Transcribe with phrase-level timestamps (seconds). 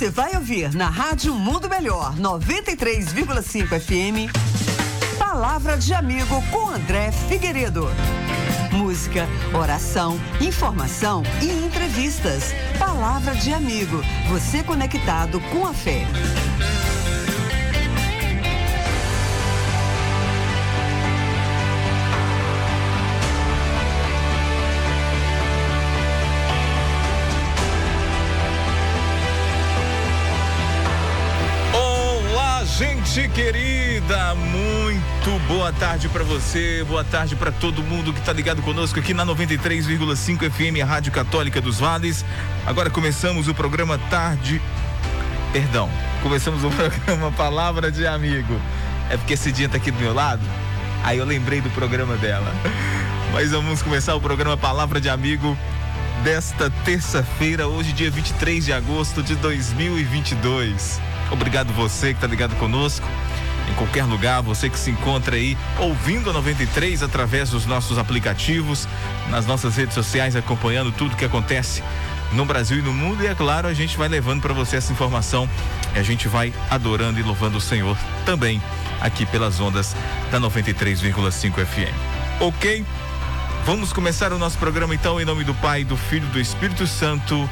[0.00, 4.32] você vai ouvir na Rádio Mundo Melhor 93,5 FM.
[5.18, 7.86] Palavra de amigo com André Figueiredo.
[8.72, 12.44] Música, oração, informação e entrevistas.
[12.78, 14.00] Palavra de amigo.
[14.30, 16.06] Você conectado com a fé.
[33.10, 38.62] Gente querida, muito boa tarde para você, boa tarde para todo mundo que tá ligado
[38.62, 42.24] conosco aqui na 93,5 FM, Rádio Católica dos Vales.
[42.64, 44.62] Agora começamos o programa Tarde.
[45.52, 45.90] Perdão,
[46.22, 48.60] começamos o programa Palavra de Amigo.
[49.10, 50.42] É porque esse dia tá aqui do meu lado,
[51.02, 52.54] aí eu lembrei do programa dela.
[53.34, 55.58] Mas vamos começar o programa Palavra de Amigo
[56.22, 61.09] desta terça-feira, hoje, dia 23 de agosto de 2022.
[61.30, 63.06] Obrigado você que está ligado conosco
[63.70, 68.88] em qualquer lugar, você que se encontra aí ouvindo a 93 através dos nossos aplicativos,
[69.28, 71.82] nas nossas redes sociais, acompanhando tudo que acontece
[72.32, 73.22] no Brasil e no mundo.
[73.22, 75.48] E é claro, a gente vai levando para você essa informação
[75.94, 78.60] e a gente vai adorando e louvando o Senhor também
[79.00, 79.94] aqui pelas ondas
[80.30, 81.94] da 93,5 FM.
[82.40, 82.84] Ok?
[83.64, 86.86] Vamos começar o nosso programa então em nome do Pai, do Filho e do Espírito
[86.86, 87.48] Santo.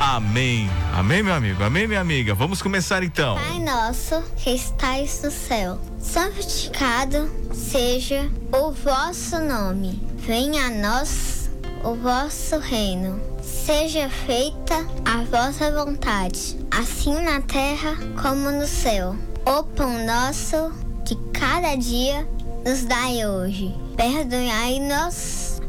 [0.00, 0.66] Amém.
[0.94, 1.62] Amém, meu amigo.
[1.62, 2.34] Amém, minha amiga.
[2.34, 3.36] Vamos começar então.
[3.36, 10.00] Pai nosso que estais no céu, santificado seja o vosso nome.
[10.16, 11.50] Venha a nós
[11.84, 13.20] o vosso reino.
[13.42, 19.14] Seja feita a vossa vontade, assim na terra como no céu.
[19.44, 20.72] O pão nosso
[21.04, 22.26] de cada dia
[22.64, 23.74] nos dai hoje.
[23.98, 25.49] Perdoai-nos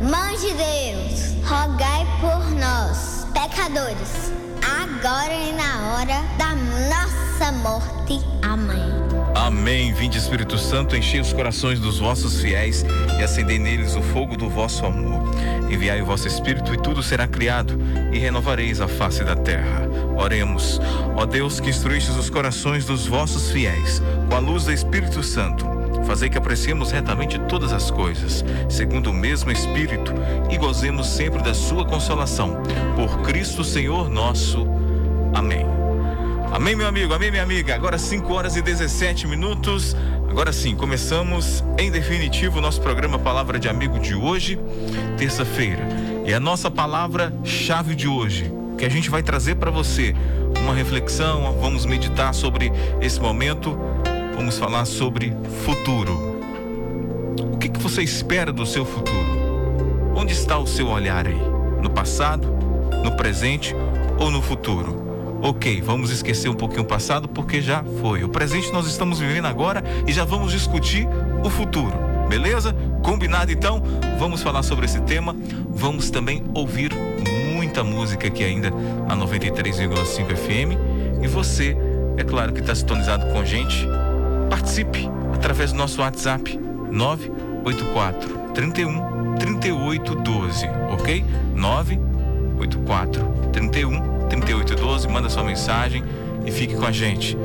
[0.00, 4.32] Mãe de Deus, rogai por nós, pecadores,
[4.64, 6.54] agora e na hora da
[6.88, 8.18] nossa morte.
[8.42, 8.80] Amém.
[9.34, 9.92] Amém.
[9.92, 12.82] Vinde Espírito Santo, enchei os corações dos vossos fiéis
[13.18, 15.22] e acendei neles o fogo do vosso amor.
[15.70, 17.78] Enviai o vosso Espírito e tudo será criado
[18.10, 19.86] e renovareis a face da terra.
[20.16, 20.80] Oremos.
[21.14, 24.00] Ó Deus que instruíste os corações dos vossos fiéis
[24.30, 25.79] com a luz do Espírito Santo
[26.10, 30.12] Fazei que apreciemos retamente todas as coisas, segundo o mesmo Espírito,
[30.50, 32.60] e gozemos sempre da sua consolação.
[32.96, 34.66] Por Cristo Senhor nosso.
[35.32, 35.64] Amém.
[36.52, 37.76] Amém, meu amigo, amém, minha amiga.
[37.76, 39.96] Agora 5 horas e 17 minutos.
[40.28, 44.58] Agora sim, começamos em definitivo o nosso programa Palavra de Amigo de hoje,
[45.16, 45.86] terça-feira.
[46.26, 50.12] E a nossa palavra-chave de hoje, que a gente vai trazer para você
[50.60, 53.78] uma reflexão, vamos meditar sobre esse momento
[54.40, 55.36] vamos falar sobre
[55.66, 56.18] futuro.
[57.52, 60.14] O que, que você espera do seu futuro?
[60.16, 61.38] Onde está o seu olhar aí?
[61.82, 62.48] No passado,
[63.04, 63.76] no presente
[64.18, 65.38] ou no futuro?
[65.42, 68.24] Ok, vamos esquecer um pouquinho o passado porque já foi.
[68.24, 71.06] O presente nós estamos vivendo agora e já vamos discutir
[71.44, 71.92] o futuro.
[72.26, 72.74] Beleza?
[73.02, 73.82] Combinado então?
[74.18, 75.36] Vamos falar sobre esse tema.
[75.68, 76.92] Vamos também ouvir
[77.52, 81.22] muita música aqui ainda na 93,5 FM.
[81.22, 81.76] E você,
[82.16, 83.86] é claro que está sintonizado com a gente
[84.50, 86.58] Participe através do nosso WhatsApp
[86.90, 91.24] 984 31 38 12, ok?
[91.54, 96.04] 984 31 38 12, manda sua mensagem
[96.44, 97.38] e fique com a gente.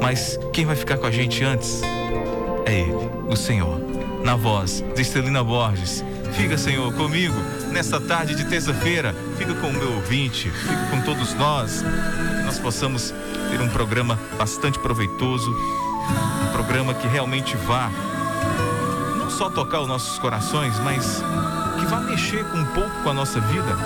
[0.00, 1.80] Mas quem vai ficar com a gente antes
[2.64, 3.80] é Ele, o Senhor.
[4.22, 6.04] Na voz de Estelina Borges.
[6.32, 7.36] Fica, Senhor, comigo
[7.72, 9.14] nesta tarde de terça-feira.
[9.38, 11.82] Fica com o meu ouvinte, fica com todos nós.
[11.82, 13.14] Que nós possamos
[13.50, 15.54] ter um programa bastante proveitoso
[16.42, 17.90] um programa que realmente vá
[19.18, 21.22] não só tocar os nossos corações, mas
[21.78, 23.76] que vá mexer um pouco com a nossa vida,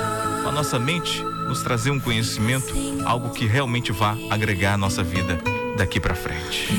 [0.43, 2.75] com a nossa mente, nos trazer um conhecimento,
[3.05, 5.40] algo que realmente vá agregar a nossa vida
[5.76, 6.72] daqui para frente.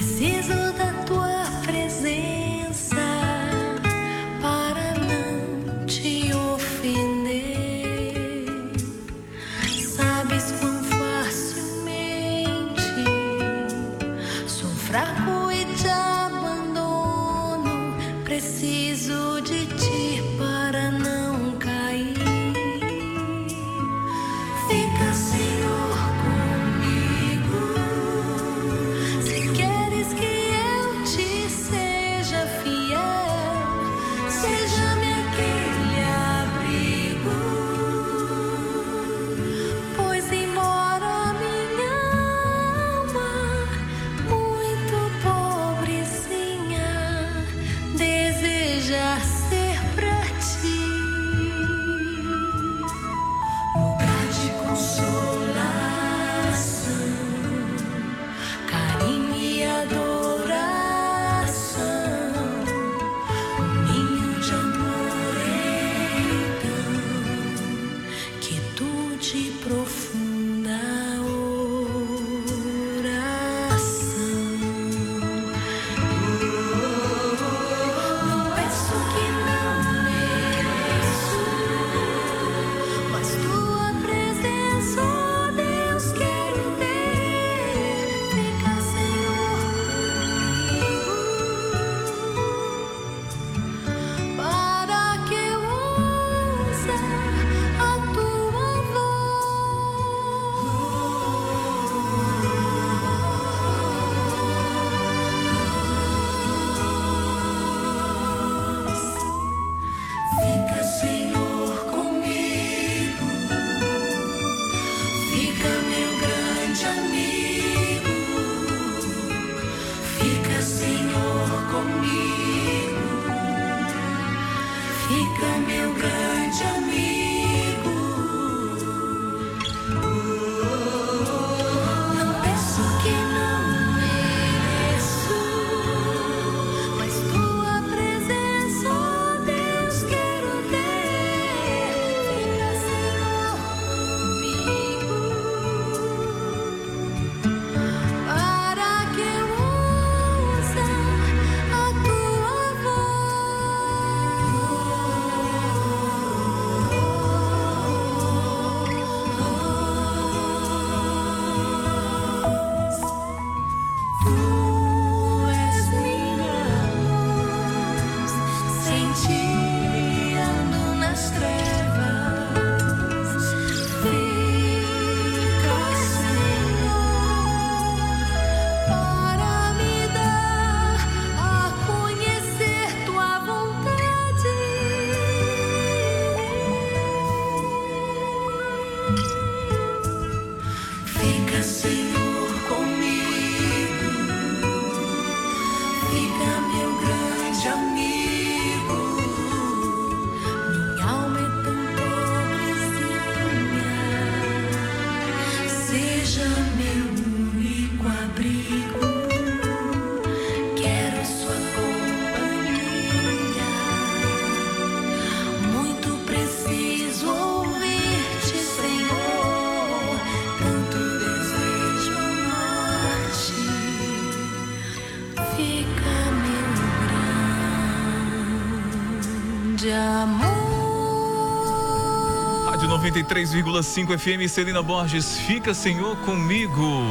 [233.23, 237.03] 93,5 FM, Celina Borges, fica Senhor comigo.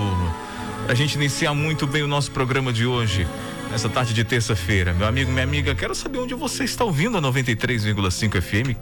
[0.89, 3.29] A gente iniciar muito bem o nosso programa de hoje,
[3.71, 4.93] nessa tarde de terça-feira.
[4.93, 8.77] Meu amigo, minha amiga, quero saber onde você está ouvindo a 93,5 FM.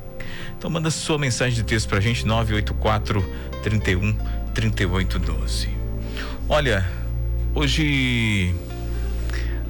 [0.56, 3.22] Então manda sua mensagem de texto pra gente, 984
[3.62, 4.16] 31
[4.54, 5.68] 3812.
[6.48, 6.90] Olha,
[7.54, 8.54] hoje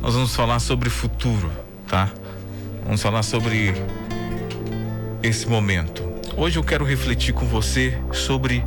[0.01, 1.51] nós vamos falar sobre futuro,
[1.89, 2.09] tá?
[2.85, 3.75] Vamos falar sobre
[5.25, 6.08] esse momento.
[6.41, 8.65] Hoje eu quero refletir com você sobre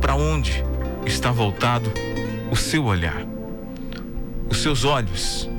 [0.00, 0.64] para onde
[1.04, 1.92] está voltado
[2.48, 3.26] o seu olhar.
[4.48, 5.50] Os seus olhos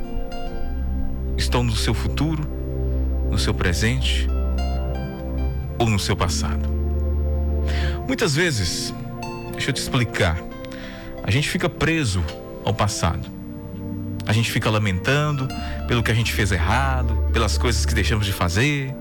[1.37, 2.47] estão no seu futuro,
[3.29, 4.25] no seu presente
[5.77, 6.69] ou no seu passado.
[8.07, 8.93] Muitas vezes,
[9.51, 10.41] deixa eu te explicar,
[11.23, 12.23] a gente fica preso
[12.63, 13.29] ao passado.
[14.25, 15.45] A gente fica lamentando
[15.89, 18.95] pelo que a gente fez errado, pelas coisas que deixamos de fazer.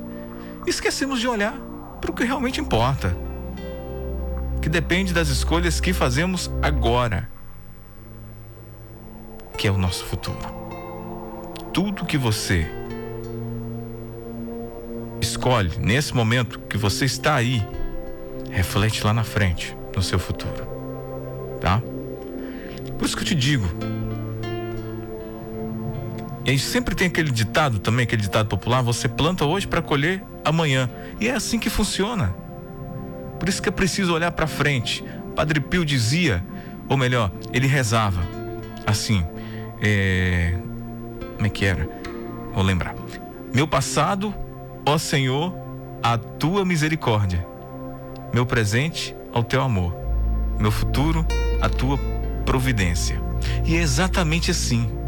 [0.66, 1.56] Esquecemos de olhar
[2.04, 3.16] para o que realmente importa,
[4.60, 7.30] que depende das escolhas que fazemos agora,
[9.56, 10.36] que é o nosso futuro.
[11.72, 12.70] Tudo que você
[15.18, 17.66] escolhe nesse momento que você está aí,
[18.50, 20.68] reflete lá na frente, no seu futuro.
[21.58, 21.80] Tá?
[22.98, 23.66] Por isso que eu te digo.
[26.44, 30.22] E aí sempre tem aquele ditado também, aquele ditado popular, você planta hoje para colher
[30.44, 30.90] amanhã.
[31.20, 32.34] E é assim que funciona.
[33.38, 35.04] Por isso que é preciso olhar para frente.
[35.34, 36.44] Padre Pio dizia,
[36.88, 38.22] ou melhor, ele rezava
[38.86, 39.26] assim:
[39.80, 40.54] é...
[41.36, 41.88] como é que era?
[42.52, 42.94] Vou lembrar.
[43.52, 44.34] Meu passado,
[44.86, 45.54] ó Senhor,
[46.02, 47.46] a tua misericórdia.
[48.32, 49.96] Meu presente, ao teu amor.
[50.58, 51.26] Meu futuro,
[51.60, 51.98] a tua
[52.44, 53.20] providência.
[53.64, 55.03] E é exatamente assim.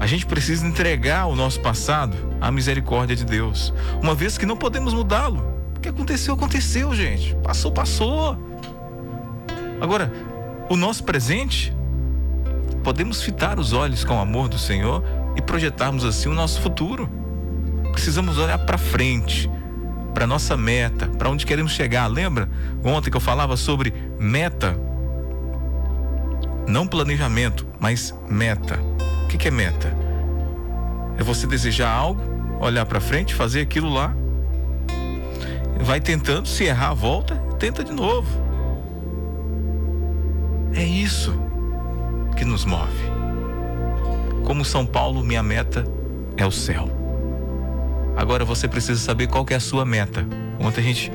[0.00, 4.56] A gente precisa entregar o nosso passado à misericórdia de Deus, uma vez que não
[4.56, 5.44] podemos mudá-lo.
[5.76, 7.34] O que aconteceu, aconteceu, gente.
[7.42, 8.36] Passou, passou.
[9.80, 10.12] Agora,
[10.68, 11.72] o nosso presente,
[12.82, 15.02] podemos fitar os olhos com o amor do Senhor
[15.36, 17.08] e projetarmos assim o nosso futuro.
[17.92, 19.50] Precisamos olhar para frente,
[20.14, 22.06] para nossa meta, para onde queremos chegar.
[22.06, 22.48] Lembra
[22.84, 24.78] ontem que eu falava sobre meta?
[26.68, 28.87] Não planejamento, mas meta.
[29.28, 29.94] O que, que é meta?
[31.18, 32.22] É você desejar algo,
[32.58, 34.16] olhar para frente, fazer aquilo lá,
[35.82, 38.26] vai tentando, se errar, volta, tenta de novo.
[40.72, 41.38] É isso
[42.38, 43.04] que nos move.
[44.46, 45.84] Como São Paulo, minha meta
[46.38, 46.88] é o céu.
[48.16, 50.26] Agora você precisa saber qual é a sua meta.
[50.58, 51.12] Ontem a gente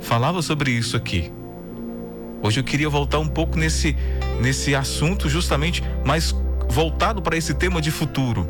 [0.00, 1.30] falava sobre isso aqui.
[2.42, 3.94] Hoje eu queria voltar um pouco nesse,
[4.40, 6.34] nesse assunto, justamente, mas
[6.70, 8.48] voltado para esse tema de futuro.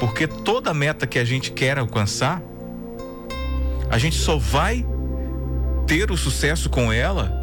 [0.00, 2.42] Porque toda meta que a gente quer alcançar,
[3.90, 4.86] a gente só vai
[5.86, 7.36] ter o sucesso com ela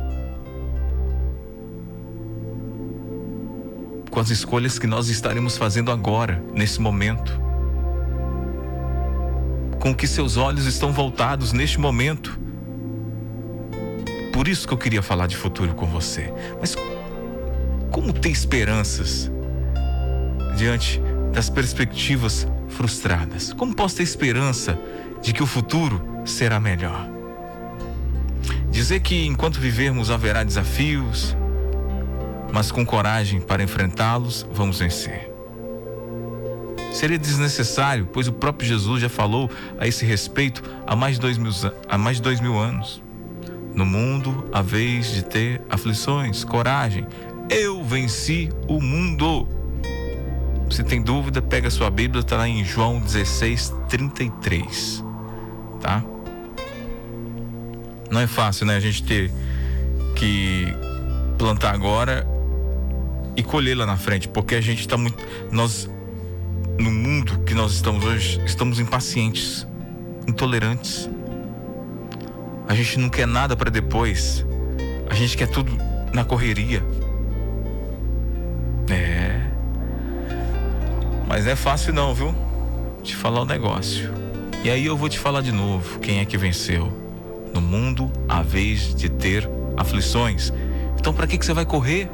[4.10, 7.46] com as escolhas que nós estaremos fazendo agora, nesse momento
[9.86, 12.40] com que seus olhos estão voltados neste momento.
[14.34, 16.34] Por isso que eu queria falar de futuro com você.
[16.60, 16.76] Mas
[17.92, 19.32] como ter esperanças
[20.56, 23.54] diante das perspectivas frustradas?
[23.54, 24.78] Como posso ter esperança
[25.22, 27.08] de que o futuro será melhor?
[28.72, 31.36] Dizer que enquanto vivermos haverá desafios,
[32.52, 35.36] mas com coragem para enfrentá-los, vamos vencer
[36.96, 41.38] seria desnecessário, pois o próprio Jesus já falou a esse respeito há mais de dois
[41.38, 41.52] mil,
[41.90, 43.04] há mais de dois mil anos.
[43.74, 47.06] No mundo, a vez de ter aflições, coragem.
[47.50, 49.48] Eu venci o mundo.
[50.70, 55.04] Se tem dúvida, pega sua Bíblia, está lá em João 16, 33.
[55.82, 56.04] Tá?
[58.10, 58.76] Não é fácil, né?
[58.76, 59.32] A gente ter
[60.16, 60.74] que
[61.38, 62.28] plantar agora
[63.36, 65.18] e colher lá na frente, porque a gente está muito.
[65.52, 65.90] Nós
[66.80, 69.66] no mundo que nós estamos hoje, estamos impacientes,
[70.28, 71.10] intolerantes.
[72.68, 74.46] A gente não quer nada para depois.
[75.10, 75.72] A gente quer tudo
[76.14, 76.84] na correria.
[78.90, 79.35] É.
[81.28, 82.34] Mas não é fácil não, viu?
[83.04, 84.12] Te falar o um negócio.
[84.64, 86.92] E aí eu vou te falar de novo quem é que venceu.
[87.54, 90.52] No mundo, a vez de ter aflições.
[91.00, 92.10] Então para que que você vai correr?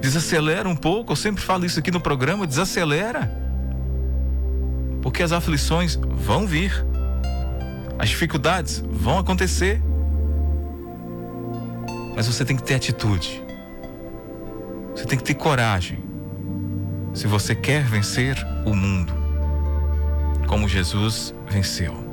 [0.00, 3.30] Desacelera um pouco, eu sempre falo isso aqui no programa, desacelera.
[5.02, 6.84] Porque as aflições vão vir.
[7.98, 9.82] As dificuldades vão acontecer.
[12.14, 13.42] Mas você tem que ter atitude.
[14.94, 15.98] Você tem que ter coragem.
[17.14, 19.12] Se você quer vencer o mundo,
[20.46, 22.06] como Jesus venceu.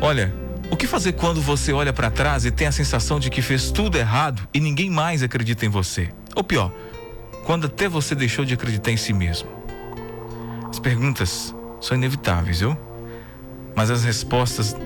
[0.00, 0.32] Olha,
[0.70, 3.70] o que fazer quando você olha para trás e tem a sensação de que fez
[3.70, 6.10] tudo errado e ninguém mais acredita em você?
[6.36, 6.72] Ou pior,
[7.44, 9.48] quando até você deixou de acreditar em si mesmo?
[10.68, 12.76] As perguntas são inevitáveis, viu?
[13.74, 14.76] Mas as respostas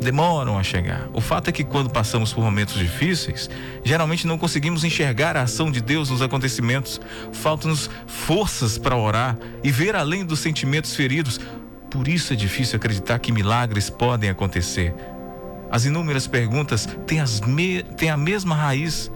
[0.00, 1.08] demoram a chegar.
[1.12, 3.48] O fato é que quando passamos por momentos difíceis,
[3.84, 7.00] geralmente não conseguimos enxergar a ação de Deus nos acontecimentos.
[7.32, 11.40] Faltam-nos forças para orar e ver além dos sentimentos feridos.
[11.90, 14.94] Por isso é difícil acreditar que milagres podem acontecer.
[15.70, 17.82] As inúmeras perguntas têm, as me...
[17.82, 19.10] têm a mesma raiz: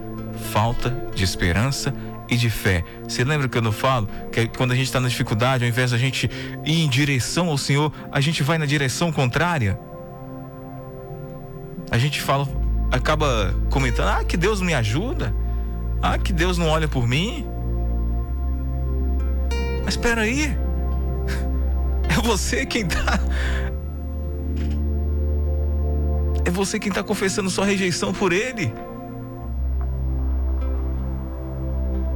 [0.51, 1.93] falta de esperança
[2.29, 2.83] e de fé.
[3.03, 5.91] Você lembra que eu não falo que quando a gente está na dificuldade, ao invés
[5.91, 6.29] da gente
[6.65, 9.77] ir em direção ao Senhor, a gente vai na direção contrária?
[11.91, 12.47] A gente fala,
[12.89, 15.35] acaba comentando: ah, que Deus me ajuda,
[16.01, 17.45] ah, que Deus não olha por mim.
[19.83, 20.45] Mas espera aí,
[22.07, 23.19] é você quem está
[26.45, 28.73] é você quem está confessando sua rejeição por Ele.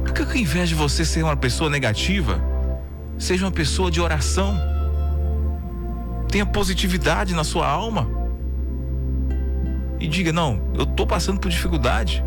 [0.04, 2.40] Porque ao invés de você ser uma pessoa negativa,
[3.18, 4.56] seja uma pessoa de oração.
[6.30, 8.15] Tenha positividade na sua alma.
[9.98, 12.24] E diga: Não, eu estou passando por dificuldade.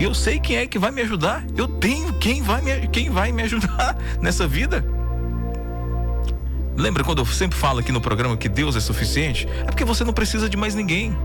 [0.00, 1.44] Eu sei quem é que vai me ajudar.
[1.56, 4.84] Eu tenho quem vai me, quem vai me ajudar nessa vida.
[6.76, 9.48] Lembra quando eu sempre falo aqui no programa que Deus é suficiente?
[9.62, 11.16] É porque você não precisa de mais ninguém.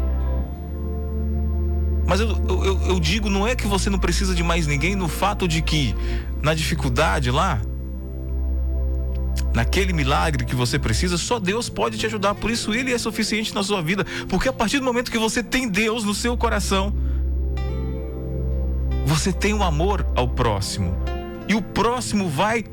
[2.08, 5.08] Mas eu, eu, eu, digo, não é que você não precisa de mais ninguém no
[5.08, 5.96] fato de que,
[6.42, 7.62] na dificuldade lá,
[9.54, 12.36] naquele milagre que você precisa, só Deus pode te ajudar.
[12.36, 14.06] Por isso, Ele é suficiente na sua vida.
[14.28, 16.94] Porque a partir do momento que você tem Deus no seu coração,
[19.06, 20.96] você tem um amor ao próximo.
[21.48, 22.64] E o próximo vai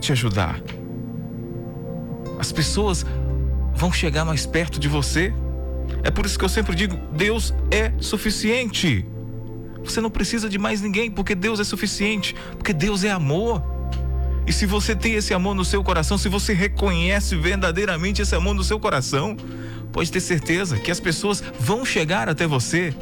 [0.00, 0.60] te ajudar.
[2.38, 3.06] As pessoas
[3.74, 5.32] vão chegar mais perto de você.
[6.02, 9.06] É por isso que eu sempre digo: Deus é suficiente.
[9.84, 13.62] Você não precisa de mais ninguém, porque Deus é suficiente, porque Deus é amor.
[14.46, 18.54] E se você tem esse amor no seu coração, se você reconhece verdadeiramente esse amor
[18.54, 19.36] no seu coração,
[19.92, 22.94] pode ter certeza que as pessoas vão chegar até você.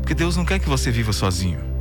[0.00, 1.72] Porque Deus não quer que você viva sozinho.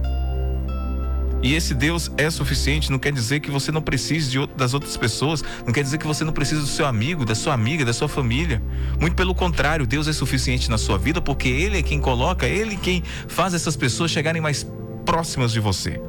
[1.44, 4.96] E esse Deus é suficiente, não quer dizer que você não precise de, das outras
[4.96, 7.94] pessoas, não quer dizer que você não precisa do seu amigo, da sua amiga, da
[7.94, 8.62] sua família.
[9.00, 12.76] Muito pelo contrário, Deus é suficiente na sua vida porque Ele é quem coloca, Ele
[12.76, 14.68] é quem faz essas pessoas chegarem mais
[15.04, 16.00] próximas de você.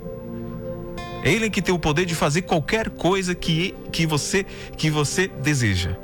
[1.22, 4.44] É Ele que tem o poder de fazer qualquer coisa que, que, você,
[4.76, 5.96] que você deseja.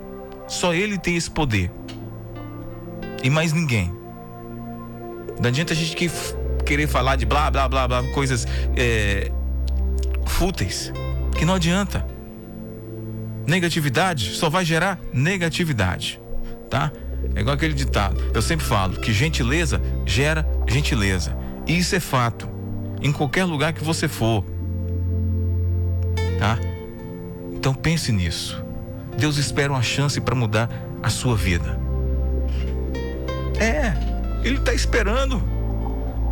[0.46, 1.70] Só Ele tem esse poder.
[3.22, 3.92] E mais ninguém.
[5.40, 6.10] Não adianta a gente que
[6.64, 8.46] querer falar de blá blá blá blá, coisas
[8.76, 9.30] é,
[10.26, 10.92] fúteis,
[11.36, 12.06] que não adianta.
[13.46, 16.20] Negatividade só vai gerar negatividade,
[16.68, 16.92] tá?
[17.34, 18.22] É igual aquele ditado.
[18.34, 21.36] Eu sempre falo que gentileza gera gentileza.
[21.66, 22.48] E isso é fato.
[23.00, 24.44] Em qualquer lugar que você for.
[26.38, 26.58] Tá?
[27.52, 28.62] Então pense nisso.
[29.16, 30.70] Deus espera uma chance para mudar
[31.02, 31.78] a sua vida.
[33.58, 33.92] É,
[34.46, 35.42] Ele está esperando.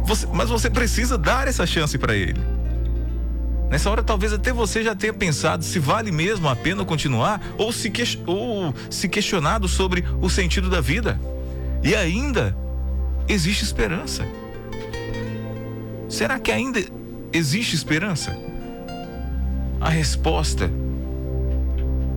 [0.04, 2.40] Você, mas você precisa dar essa chance para ele.
[3.68, 7.72] Nessa hora, talvez até você já tenha pensado se vale mesmo a pena continuar ou
[7.72, 11.20] se, que, ou se questionado sobre o sentido da vida.
[11.82, 12.56] E ainda
[13.28, 14.24] existe esperança.
[16.08, 16.80] Será que ainda
[17.32, 18.45] existe esperança?
[19.80, 20.70] A resposta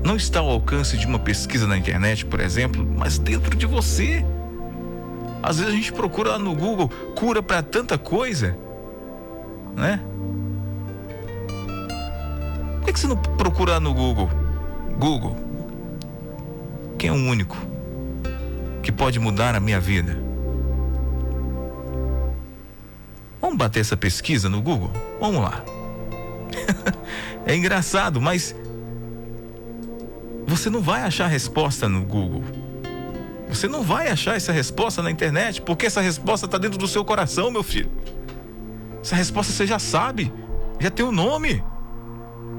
[0.04, 4.26] não está ao alcance de uma pesquisa na internet, por exemplo, mas dentro de você.
[5.42, 8.58] Às vezes a gente procura lá no Google cura para tanta coisa,
[9.76, 10.00] né?
[12.78, 14.30] Por que, que você não procura lá no Google?
[14.98, 15.36] Google,
[16.98, 17.58] quem é o único
[18.82, 20.18] que pode mudar a minha vida?
[23.42, 24.92] Vamos bater essa pesquisa no Google?
[25.20, 25.64] Vamos lá.
[27.46, 28.56] É engraçado, mas
[30.46, 32.44] você não vai achar resposta no Google.
[33.50, 37.04] Você não vai achar essa resposta na internet, porque essa resposta está dentro do seu
[37.04, 37.92] coração, meu filho.
[39.02, 40.32] Essa resposta você já sabe,
[40.80, 41.64] já tem o um nome.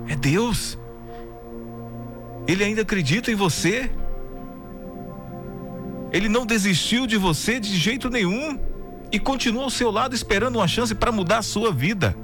[0.08, 0.78] É Deus.
[2.46, 3.90] Ele ainda acredita em você.
[6.12, 8.58] Ele não desistiu de você de jeito nenhum
[9.12, 12.16] e continua ao seu lado esperando uma chance para mudar a sua vida.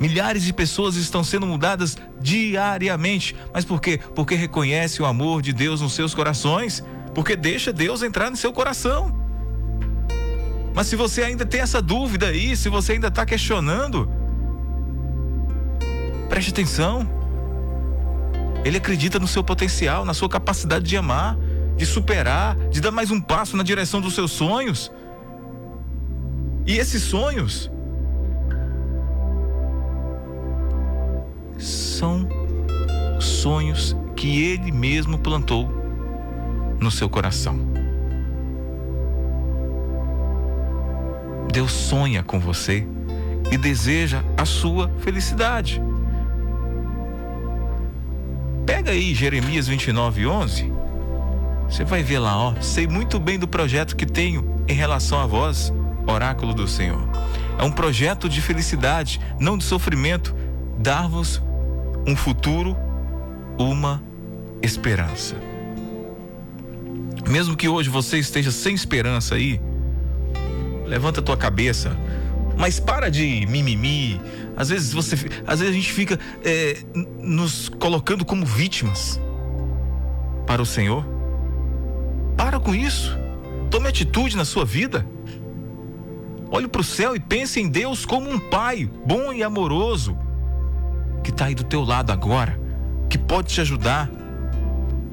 [0.00, 3.34] Milhares de pessoas estão sendo mudadas diariamente.
[3.52, 3.98] Mas por quê?
[4.14, 6.84] Porque reconhece o amor de Deus nos seus corações.
[7.14, 9.12] Porque deixa Deus entrar no seu coração.
[10.74, 14.08] Mas se você ainda tem essa dúvida aí, se você ainda está questionando,
[16.28, 17.08] preste atenção.
[18.64, 21.36] Ele acredita no seu potencial, na sua capacidade de amar,
[21.76, 24.92] de superar, de dar mais um passo na direção dos seus sonhos.
[26.64, 27.68] E esses sonhos
[31.58, 32.28] são
[33.20, 35.70] sonhos que ele mesmo plantou
[36.80, 37.58] no seu coração.
[41.52, 42.86] Deus sonha com você
[43.50, 45.82] e deseja a sua felicidade.
[48.66, 50.72] Pega aí Jeremias 29, 11.
[51.68, 52.54] Você vai ver lá, ó.
[52.60, 55.72] Sei muito bem do projeto que tenho em relação a vós,
[56.06, 57.08] oráculo do Senhor.
[57.58, 60.34] É um projeto de felicidade, não de sofrimento,
[60.78, 61.42] dar-vos
[62.08, 62.74] um futuro,
[63.58, 64.02] uma
[64.62, 65.36] esperança.
[67.28, 69.60] Mesmo que hoje você esteja sem esperança aí,
[70.86, 71.94] levanta a tua cabeça,
[72.56, 74.18] mas para de mimimi.
[74.56, 75.16] Às vezes você,
[75.46, 76.78] às vezes a gente fica é,
[77.22, 79.20] nos colocando como vítimas
[80.46, 81.04] para o Senhor.
[82.38, 83.18] Para com isso.
[83.70, 85.06] Tome atitude na sua vida.
[86.50, 90.16] Olhe para o céu e pense em Deus como um pai bom e amoroso
[91.22, 92.58] que está aí do teu lado agora,
[93.08, 94.10] que pode te ajudar.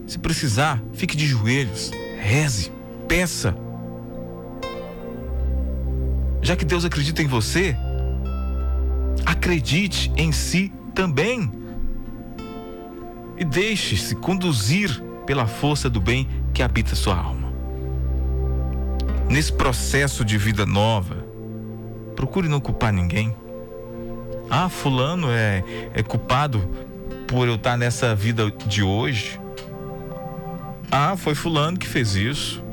[0.08, 2.72] Se precisar, fique de joelhos, reze,
[3.08, 3.56] peça.
[6.42, 7.76] Já que Deus acredita em você,
[9.26, 11.52] acredite em si também.
[13.38, 17.52] E deixe-se conduzir pela força do bem que habita sua alma.
[19.30, 21.26] Nesse processo de vida nova,
[22.16, 23.36] procure não culpar ninguém
[24.50, 26.60] ah, fulano é, é culpado
[27.28, 29.40] por eu estar nessa vida de hoje.
[30.92, 32.64] Ah, foi fulano que fez isso.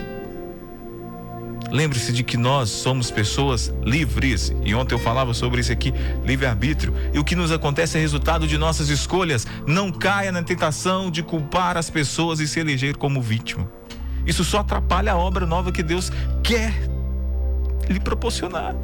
[1.70, 4.54] Lembre-se de que nós somos pessoas livres.
[4.62, 6.94] E ontem eu falava sobre isso aqui, livre-arbítrio.
[7.14, 9.46] E o que nos acontece é resultado de nossas escolhas.
[9.66, 13.66] Não caia na tentação de culpar as pessoas e se eleger como vítima.
[14.26, 16.74] Isso só atrapalha a obra nova que Deus quer
[17.88, 18.76] lhe proporcionar.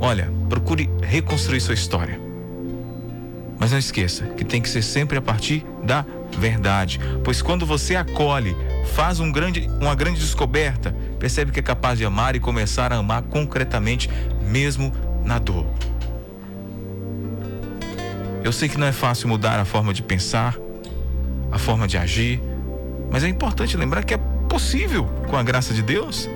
[0.00, 2.20] Olha, procure reconstruir sua história.
[3.58, 6.04] Mas não esqueça que tem que ser sempre a partir da
[6.38, 7.00] verdade.
[7.24, 8.56] Pois quando você acolhe,
[8.94, 12.96] faz um grande, uma grande descoberta, percebe que é capaz de amar e começar a
[12.96, 14.08] amar concretamente,
[14.42, 14.92] mesmo
[15.24, 15.66] na dor.
[18.44, 20.56] Eu sei que não é fácil mudar a forma de pensar,
[21.50, 22.40] a forma de agir,
[23.10, 26.28] mas é importante lembrar que é possível com a graça de Deus.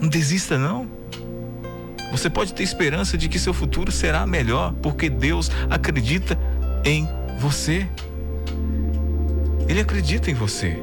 [0.00, 0.99] Não desista, não.
[2.10, 6.38] Você pode ter esperança de que seu futuro será melhor, porque Deus acredita
[6.84, 7.86] em você.
[9.68, 10.82] Ele acredita em você.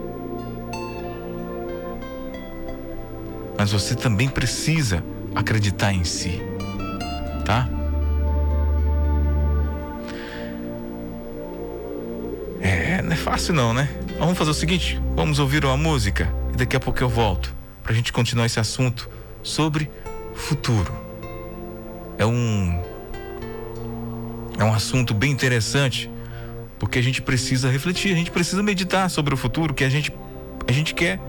[3.58, 5.04] Mas você também precisa
[5.36, 6.42] acreditar em si,
[7.44, 7.68] tá?
[12.62, 13.90] É, não é fácil não, né?
[14.18, 17.92] Vamos fazer o seguinte, vamos ouvir uma música e daqui a pouco eu volto para
[17.92, 19.10] a gente continuar esse assunto
[19.44, 19.92] sobre
[20.34, 21.07] futuro
[22.18, 22.82] é um
[24.60, 26.10] é um assunto bem interessante,
[26.80, 30.12] porque a gente precisa refletir, a gente precisa meditar sobre o futuro que a gente
[30.68, 31.20] a gente quer,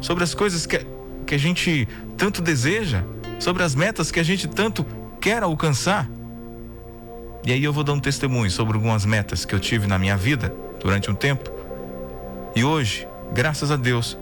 [0.00, 0.86] sobre as coisas que
[1.26, 3.02] que a gente tanto deseja,
[3.40, 4.86] sobre as metas que a gente tanto
[5.20, 6.08] quer alcançar.
[7.44, 10.16] E aí eu vou dar um testemunho sobre algumas metas que eu tive na minha
[10.16, 11.50] vida durante um tempo.
[12.54, 14.16] E hoje, graças a Deus,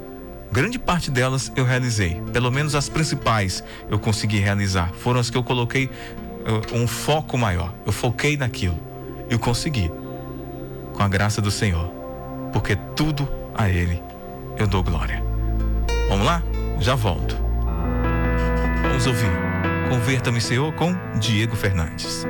[0.55, 2.23] grande parte delas eu realizei.
[2.33, 4.93] Pelo menos as principais eu consegui realizar.
[4.93, 7.75] Foram as que eu coloquei uh, um foco maior.
[7.85, 8.79] Eu foquei naquilo.
[9.29, 9.90] E consegui.
[10.93, 11.90] Com a graça do Senhor.
[12.53, 14.01] Porque tudo a Ele
[14.57, 15.21] eu dou glória.
[16.09, 16.40] Vamos lá?
[16.79, 17.37] Já volto.
[18.83, 19.31] Vamos ouvir.
[19.88, 22.25] Converta-me, Senhor, com Diego Fernandes.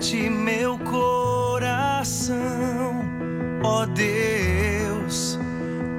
[0.00, 2.38] Converte meu coração,
[3.62, 5.38] ó Deus.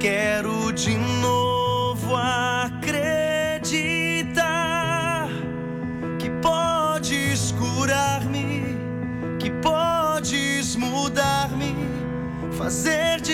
[0.00, 3.68] Quero de novo acreditar
[6.18, 8.76] que podes curar-me,
[9.38, 11.76] que podes mudar-me,
[12.58, 13.31] fazer de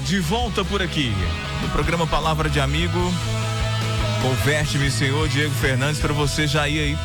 [0.00, 1.12] de volta por aqui.
[1.60, 2.98] No programa Palavra de Amigo.
[4.22, 6.98] Converte-me, Senhor Diego Fernandes, para você já ir aí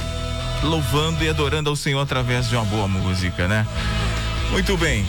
[0.63, 3.67] louvando e adorando ao Senhor através de uma boa música, né?
[4.52, 5.06] Muito bem.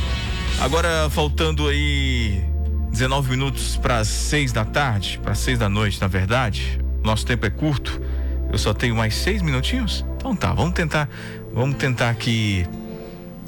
[0.60, 2.42] Agora faltando aí
[2.90, 6.80] 19 minutos para as 6 da tarde, para 6 da noite, na verdade.
[7.04, 8.00] Nosso tempo é curto.
[8.50, 10.04] Eu só tenho mais seis minutinhos.
[10.16, 11.08] Então tá, vamos tentar,
[11.52, 12.66] vamos tentar aqui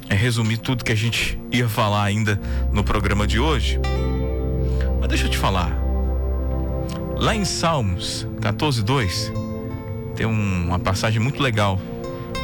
[0.09, 2.39] é resumir tudo que a gente ia falar ainda
[2.71, 3.79] no programa de hoje.
[5.01, 5.77] Mas deixa eu te falar.
[7.17, 9.33] Lá em Salmos 14, 2,
[10.15, 11.77] tem um- uma passagem muito legal.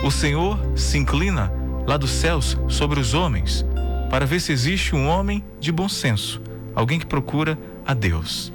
[0.03, 1.49] O Senhor se inclina
[1.87, 3.65] lá dos céus sobre os homens
[4.09, 6.41] para ver se existe um homem de bom senso,
[6.75, 8.51] alguém que procura a Deus.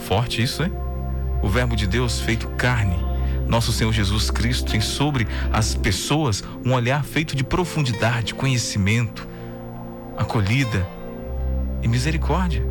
[0.00, 0.72] Forte isso, hein?
[1.42, 3.10] O Verbo de Deus feito carne
[3.50, 9.26] nosso Senhor Jesus Cristo tem sobre as pessoas um olhar feito de profundidade, conhecimento,
[10.16, 10.86] acolhida
[11.82, 12.64] e misericórdia.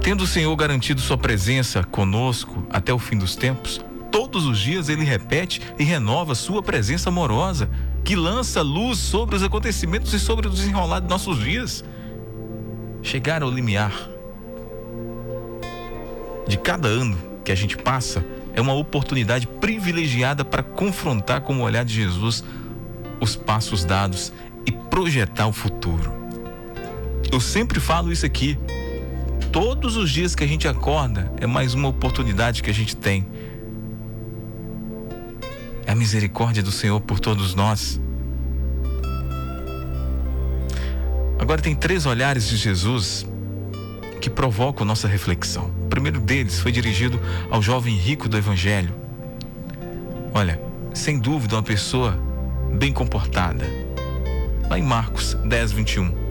[0.00, 4.88] Tendo o Senhor garantido sua presença conosco até o fim dos tempos, todos os dias
[4.88, 7.68] ele repete e renova sua presença amorosa,
[8.04, 11.84] que lança luz sobre os acontecimentos e sobre o desenrolar de nossos dias.
[13.02, 13.92] Chegar ao limiar
[16.46, 21.62] de cada ano que a gente passa é uma oportunidade privilegiada para confrontar com o
[21.62, 22.42] olhar de Jesus
[23.20, 24.32] os passos dados
[24.64, 26.27] e projetar o futuro.
[27.30, 28.58] Eu sempre falo isso aqui.
[29.52, 33.26] Todos os dias que a gente acorda é mais uma oportunidade que a gente tem.
[35.86, 38.00] É a misericórdia do Senhor por todos nós.
[41.38, 43.26] Agora tem três olhares de Jesus
[44.20, 45.70] que provocam nossa reflexão.
[45.84, 48.94] O primeiro deles foi dirigido ao jovem rico do Evangelho.
[50.34, 50.60] Olha,
[50.92, 52.18] sem dúvida, uma pessoa
[52.74, 53.64] bem comportada.
[54.68, 56.27] Lá em Marcos 10, 21.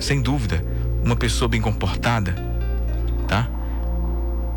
[0.00, 0.64] Sem dúvida,
[1.04, 2.34] uma pessoa bem comportada,
[3.28, 3.48] tá?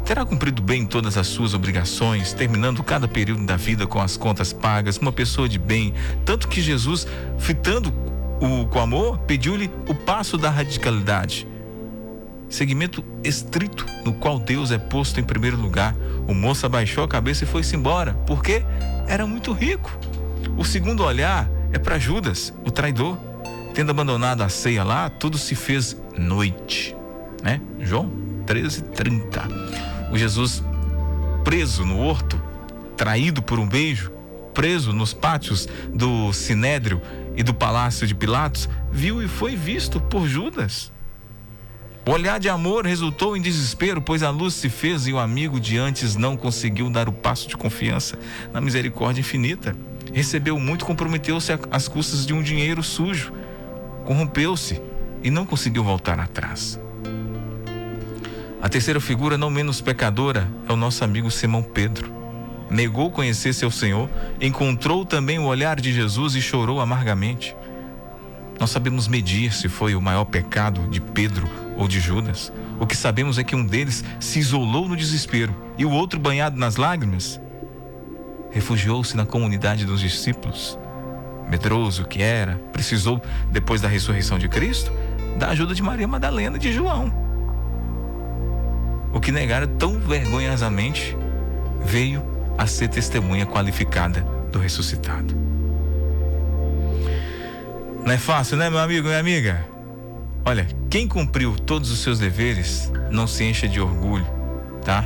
[0.03, 4.51] Terá cumprido bem todas as suas obrigações, terminando cada período da vida com as contas
[4.51, 5.93] pagas, uma pessoa de bem.
[6.25, 7.06] Tanto que Jesus,
[7.38, 7.93] fitando
[8.41, 11.47] o, com amor, pediu-lhe o passo da radicalidade
[12.53, 15.95] segmento estrito no qual Deus é posto em primeiro lugar.
[16.27, 18.63] O moço abaixou a cabeça e foi-se embora, porque
[19.08, 19.91] era muito rico.
[20.56, 23.17] O segundo olhar é para Judas, o traidor.
[23.73, 26.95] Tendo abandonado a ceia lá, tudo se fez noite,
[27.41, 27.59] né?
[27.79, 28.12] João
[28.45, 29.47] 13:30.
[30.12, 30.63] O Jesus
[31.43, 32.39] preso no horto,
[32.95, 34.12] traído por um beijo,
[34.53, 37.01] preso nos pátios do Sinédrio
[37.36, 40.91] e do palácio de Pilatos, viu e foi visto por Judas.
[42.05, 45.59] O olhar de amor resultou em desespero, pois a luz se fez e o amigo
[45.59, 48.19] de antes não conseguiu dar o passo de confiança
[48.51, 49.75] na misericórdia infinita.
[50.12, 53.33] Recebeu muito, comprometeu-se às custas de um dinheiro sujo,
[54.03, 54.81] corrompeu-se
[55.23, 56.79] e não conseguiu voltar atrás.
[58.61, 62.11] A terceira figura, não menos pecadora, é o nosso amigo Simão Pedro.
[62.69, 67.55] Negou conhecer seu Senhor, encontrou também o olhar de Jesus e chorou amargamente.
[68.59, 72.53] Nós sabemos medir se foi o maior pecado de Pedro ou de Judas.
[72.79, 76.57] O que sabemos é que um deles se isolou no desespero e o outro, banhado
[76.57, 77.41] nas lágrimas,
[78.49, 80.79] refugiou-se na comunidade dos discípulos.
[81.49, 84.91] Medroso que era, precisou, depois da ressurreição de Cristo,
[85.38, 87.13] da ajuda de Maria Madalena e de João.
[89.13, 91.15] O que negara tão vergonhosamente
[91.86, 92.23] veio
[92.58, 95.36] a ser testemunha qualificada do ressuscitado.
[98.06, 99.65] Não é fácil, né, meu amigo, minha amiga?
[100.45, 104.27] Olha, quem cumpriu todos os seus deveres não se encha de orgulho,
[104.84, 105.06] tá?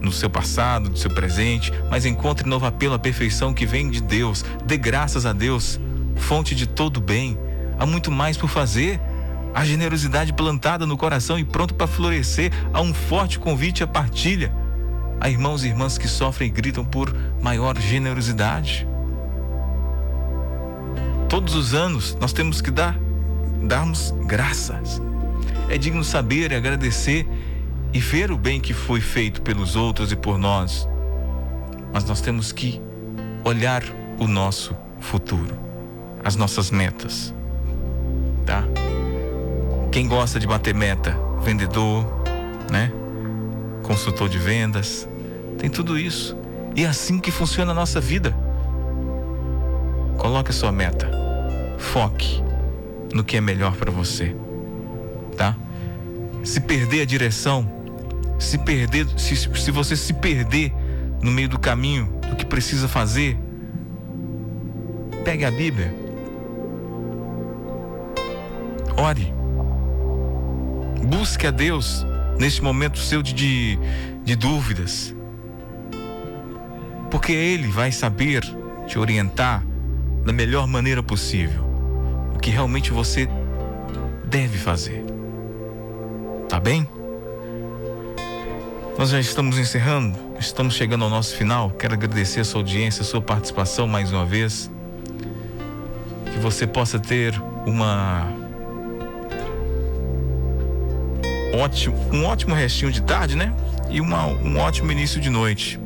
[0.00, 4.00] No seu passado, no seu presente, mas encontre novo apelo à perfeição que vem de
[4.00, 4.44] Deus.
[4.64, 5.78] Dê graças a Deus,
[6.16, 7.38] fonte de todo bem.
[7.78, 9.00] Há muito mais por fazer.
[9.52, 14.52] a generosidade plantada no coração e pronto para florescer, há um forte convite à partilha.
[15.20, 18.86] Há irmãos e irmãs que sofrem e gritam por maior generosidade.
[21.28, 22.98] Todos os anos nós temos que dar,
[23.62, 25.00] darmos graças.
[25.68, 27.26] É digno saber e agradecer
[27.92, 30.88] e ver o bem que foi feito pelos outros e por nós.
[31.92, 32.80] Mas nós temos que
[33.44, 33.82] olhar
[34.18, 35.58] o nosso futuro,
[36.24, 37.34] as nossas metas.
[38.46, 38.64] Tá?
[39.90, 42.06] Quem gosta de bater meta, vendedor,
[42.70, 42.92] né?
[43.82, 45.08] Consultor de vendas,
[45.58, 46.36] tem tudo isso.
[46.76, 48.34] E é assim que funciona a nossa vida.
[50.16, 51.10] Coloque a sua meta.
[51.78, 52.42] Foque
[53.12, 54.36] no que é melhor para você.
[55.36, 55.56] Tá?
[56.44, 57.79] Se perder a direção,
[58.40, 60.72] se perder, se, se você se perder
[61.22, 63.38] no meio do caminho do que precisa fazer,
[65.24, 65.94] pegue a Bíblia.
[68.96, 69.32] Ore.
[71.06, 72.04] Busque a Deus
[72.38, 73.78] neste momento seu de, de,
[74.24, 75.14] de dúvidas.
[77.10, 78.42] Porque Ele vai saber
[78.86, 79.62] te orientar
[80.24, 81.64] da melhor maneira possível.
[82.34, 83.28] O que realmente você
[84.24, 85.04] deve fazer.
[86.48, 86.88] Tá bem?
[89.00, 91.70] Nós já estamos encerrando, estamos chegando ao nosso final.
[91.70, 94.70] Quero agradecer a sua audiência, a sua participação mais uma vez.
[96.30, 97.32] Que você possa ter
[97.64, 98.30] uma
[101.54, 103.54] ótimo, um ótimo restinho de tarde, né?
[103.88, 105.80] E uma, um ótimo início de noite.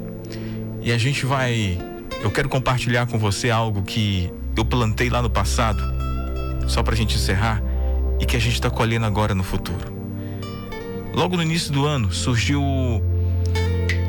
[0.82, 1.78] E a gente vai.
[2.20, 5.80] Eu quero compartilhar com você algo que eu plantei lá no passado,
[6.66, 7.62] só para a gente encerrar,
[8.18, 9.93] e que a gente está colhendo agora no futuro.
[11.14, 12.62] Logo no início do ano surgiu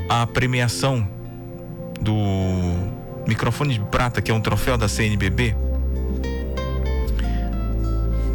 [0.09, 1.07] a premiação
[2.01, 2.15] do
[3.27, 5.55] microfone de prata, que é um troféu da CNBB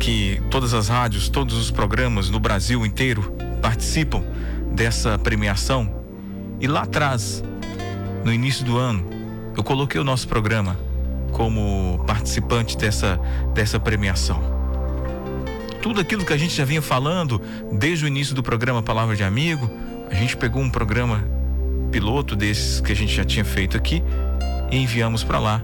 [0.00, 4.24] que todas as rádios, todos os programas no Brasil inteiro participam
[4.72, 6.02] dessa premiação.
[6.58, 7.44] E lá atrás,
[8.24, 9.04] no início do ano,
[9.56, 10.76] eu coloquei o nosso programa
[11.32, 13.20] como participante dessa,
[13.54, 14.59] dessa premiação.
[15.82, 17.40] Tudo aquilo que a gente já vinha falando
[17.72, 19.70] desde o início do programa Palavra de Amigo,
[20.10, 21.24] a gente pegou um programa
[21.90, 24.02] piloto desses que a gente já tinha feito aqui
[24.70, 25.62] e enviamos para lá.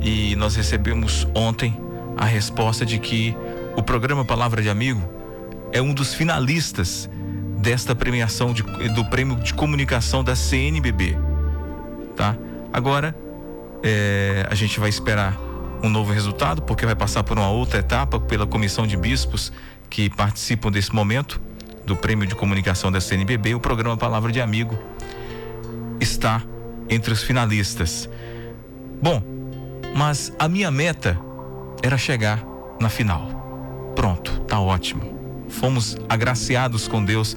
[0.00, 1.76] E nós recebemos ontem
[2.16, 3.36] a resposta de que
[3.76, 5.02] o programa Palavra de Amigo
[5.70, 7.08] é um dos finalistas
[7.58, 11.16] desta premiação de, do prêmio de comunicação da CNBB,
[12.16, 12.36] tá?
[12.72, 13.14] Agora
[13.82, 15.45] é, a gente vai esperar
[15.82, 19.52] um novo resultado porque vai passar por uma outra etapa pela comissão de bispos
[19.88, 21.40] que participam desse momento
[21.84, 23.54] do prêmio de comunicação da CNBB.
[23.54, 24.78] O programa Palavra de Amigo
[26.00, 26.42] está
[26.88, 28.08] entre os finalistas.
[29.00, 29.22] Bom,
[29.94, 31.18] mas a minha meta
[31.82, 32.44] era chegar
[32.80, 33.92] na final.
[33.94, 35.16] Pronto, tá ótimo.
[35.48, 37.36] Fomos agraciados com Deus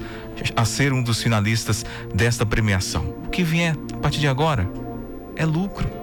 [0.55, 3.15] a ser um dos finalistas desta premiação.
[3.25, 4.69] O que vier a partir de agora
[5.35, 5.98] é lucro.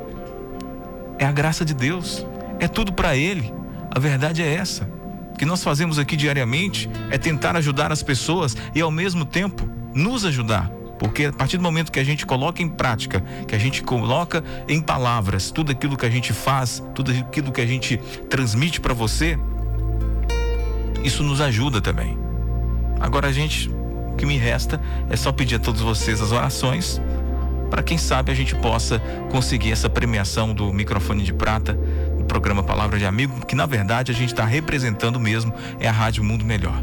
[1.19, 2.27] É a graça de Deus.
[2.59, 3.53] É tudo para Ele.
[3.91, 4.89] A verdade é essa.
[5.33, 9.69] O que nós fazemos aqui diariamente é tentar ajudar as pessoas e ao mesmo tempo
[9.95, 10.71] nos ajudar.
[10.99, 14.43] Porque a partir do momento que a gente coloca em prática, que a gente coloca
[14.67, 17.99] em palavras tudo aquilo que a gente faz, tudo aquilo que a gente
[18.31, 19.39] transmite para você,
[21.05, 22.19] isso nos ajuda também.
[22.99, 27.01] Agora a gente, o que me resta é só pedir a todos vocês as orações
[27.71, 28.99] para quem sabe a gente possa
[29.31, 31.75] conseguir essa premiação do microfone de prata
[32.17, 35.93] do programa Palavra de Amigo, que na verdade a gente está representando mesmo é a
[35.93, 36.83] Rádio Mundo Melhor,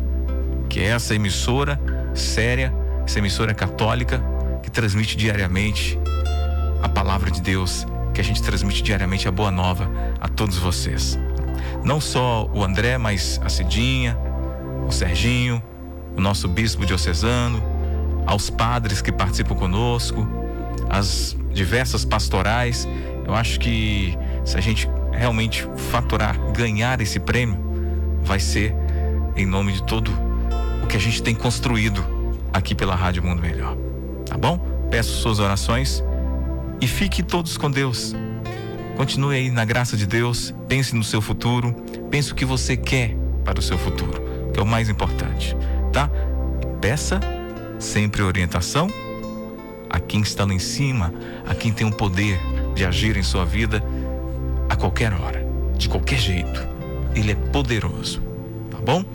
[0.70, 1.80] que é essa emissora
[2.14, 2.74] séria
[3.06, 4.24] essa emissora católica
[4.62, 6.00] que transmite diariamente
[6.82, 11.20] a palavra de Deus, que a gente transmite diariamente a boa nova a todos vocês.
[11.84, 14.18] Não só o André, mas a Cidinha,
[14.88, 15.62] o Serginho,
[16.16, 17.62] o nosso bispo diocesano,
[18.26, 20.26] aos padres que participam conosco,
[20.94, 22.88] as diversas pastorais.
[23.26, 24.16] Eu acho que
[24.46, 27.58] se a gente realmente faturar, ganhar esse prêmio,
[28.24, 28.76] vai ser
[29.36, 30.12] em nome de todo
[30.84, 32.06] o que a gente tem construído
[32.54, 33.76] aqui pela Rádio Mundo Melhor.
[34.26, 34.60] Tá bom?
[34.92, 36.04] Peço suas orações
[36.80, 38.14] e fique todos com Deus.
[38.96, 41.74] Continue aí na graça de Deus, pense no seu futuro,
[42.12, 44.22] pense o que você quer para o seu futuro,
[44.54, 45.58] que é o mais importante,
[45.92, 46.10] tá?
[46.80, 47.20] peça
[47.80, 48.88] sempre orientação
[49.94, 51.14] a quem está lá em cima,
[51.48, 52.40] a quem tem o poder
[52.74, 53.82] de agir em sua vida
[54.68, 55.46] a qualquer hora,
[55.78, 56.68] de qualquer jeito.
[57.14, 58.20] Ele é poderoso,
[58.72, 59.06] tá bom?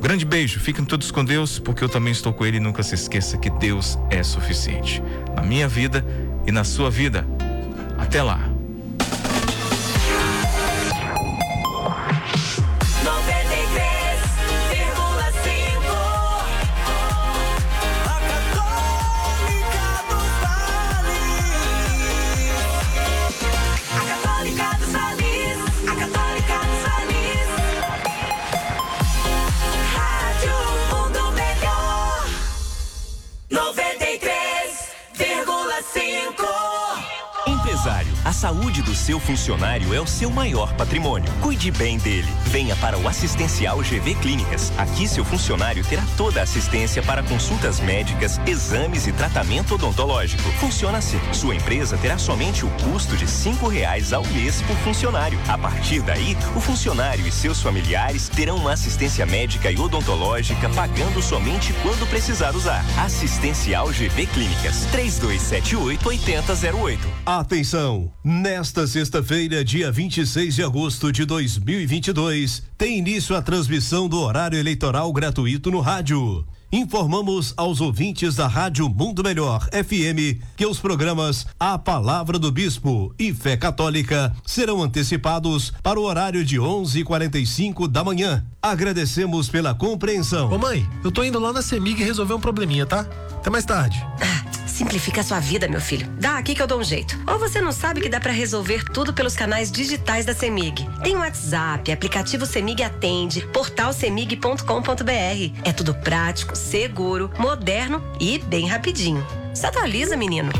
[0.00, 2.94] grande beijo, fiquem todos com Deus, porque eu também estou com Ele e nunca se
[2.94, 5.02] esqueça que Deus é suficiente
[5.34, 6.04] na minha vida
[6.46, 7.26] e na sua vida.
[7.98, 8.53] Até lá.
[37.84, 38.13] empresario.
[38.24, 41.30] A saúde do seu funcionário é o seu maior patrimônio.
[41.42, 42.28] Cuide bem dele.
[42.46, 44.72] Venha para o Assistencial GV Clínicas.
[44.78, 50.42] Aqui seu funcionário terá toda a assistência para consultas médicas, exames e tratamento odontológico.
[50.52, 51.20] Funciona assim.
[51.34, 55.38] Sua empresa terá somente o custo de cinco reais ao mês por funcionário.
[55.46, 61.20] A partir daí, o funcionário e seus familiares terão uma assistência médica e odontológica pagando
[61.20, 62.84] somente quando precisar usar.
[62.98, 64.86] Assistencial GV Clínicas.
[64.86, 67.08] 3278 8008.
[67.26, 68.13] Atenção!
[68.26, 75.12] Nesta sexta-feira, dia 26 de agosto de 2022, tem início a transmissão do horário eleitoral
[75.12, 76.42] gratuito no rádio.
[76.72, 83.14] Informamos aos ouvintes da Rádio Mundo Melhor FM que os programas A Palavra do Bispo
[83.18, 88.42] e Fé Católica serão antecipados para o horário de 11:45 da manhã.
[88.62, 90.50] Agradecemos pela compreensão.
[90.50, 93.00] Ô mãe, eu tô indo lá na Semig resolver um probleminha, tá?
[93.36, 94.02] Até mais tarde.
[94.74, 96.04] Simplifica a sua vida, meu filho.
[96.18, 97.16] Dá aqui que eu dou um jeito.
[97.28, 100.84] Ou você não sabe que dá para resolver tudo pelos canais digitais da Semig.
[101.00, 105.60] Tem WhatsApp, aplicativo Semig Atende, portal semig.com.br.
[105.64, 109.24] É tudo prático, seguro, moderno e bem rapidinho.
[109.54, 110.50] Se atualiza, menino.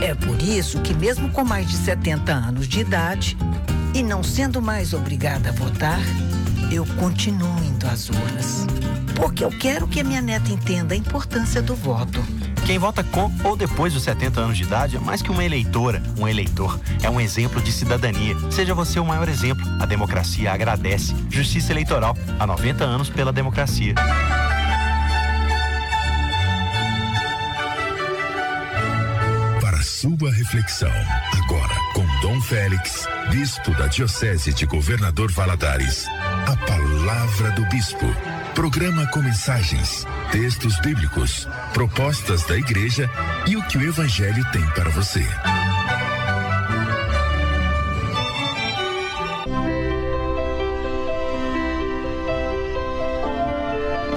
[0.00, 3.36] É por isso que, mesmo com mais de 70 anos de idade
[3.94, 6.00] e não sendo mais obrigada a votar,
[6.72, 8.66] eu continuo indo às urnas.
[9.14, 12.24] Porque eu quero que a minha neta entenda a importância do voto.
[12.64, 16.02] Quem vota com ou depois dos 70 anos de idade é mais que uma eleitora,
[16.18, 16.80] um eleitor.
[17.02, 18.34] É um exemplo de cidadania.
[18.50, 19.62] Seja você o maior exemplo.
[19.78, 21.14] A democracia agradece.
[21.28, 22.16] Justiça Eleitoral.
[22.38, 23.94] Há 90 anos pela democracia.
[30.00, 30.90] Sua reflexão,
[31.44, 36.06] agora com Dom Félix, bispo da Diocese de Governador Valadares.
[36.46, 38.06] A palavra do bispo.
[38.54, 43.10] Programa com mensagens, textos bíblicos, propostas da igreja
[43.46, 45.22] e o que o evangelho tem para você.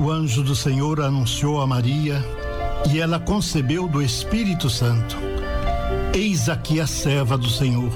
[0.02, 2.24] O anjo do Senhor anunciou a Maria
[2.90, 5.33] e ela concebeu do Espírito Santo.
[6.16, 7.90] Eis aqui a serva do Senhor.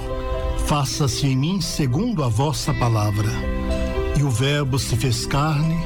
[0.66, 3.28] Faça-se em mim segundo a vossa palavra.
[4.18, 5.76] E o Verbo se fez carne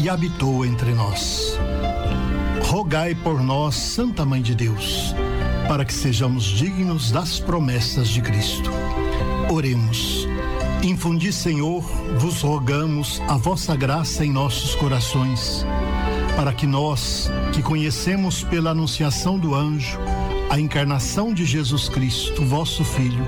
[0.00, 1.58] e habitou entre nós.
[2.66, 5.16] Rogai por nós, Santa Mãe de Deus,
[5.66, 8.70] para que sejamos dignos das promessas de Cristo.
[9.50, 10.28] Oremos.
[10.80, 11.82] Infundi, Senhor,
[12.18, 15.66] vos rogamos a vossa graça em nossos corações,
[16.36, 19.98] para que nós, que conhecemos pela anunciação do anjo
[20.50, 23.26] a encarnação de Jesus Cristo, vosso Filho,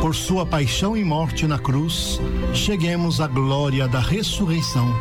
[0.00, 2.20] por sua paixão e morte na cruz,
[2.52, 4.92] cheguemos à glória da ressurreição.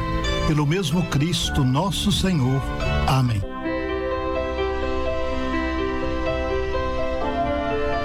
[0.47, 2.61] Pelo mesmo Cristo, nosso Senhor.
[3.07, 3.41] Amém.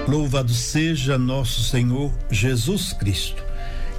[0.09, 3.46] Louvado seja nosso Senhor Jesus Cristo.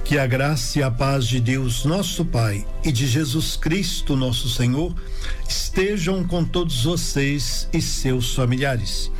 [0.08, 4.48] Que a graça e a paz de Deus, nosso Pai, e de Jesus Cristo, nosso
[4.48, 4.94] Senhor,
[5.46, 9.12] estejam com todos vocês e seus familiares.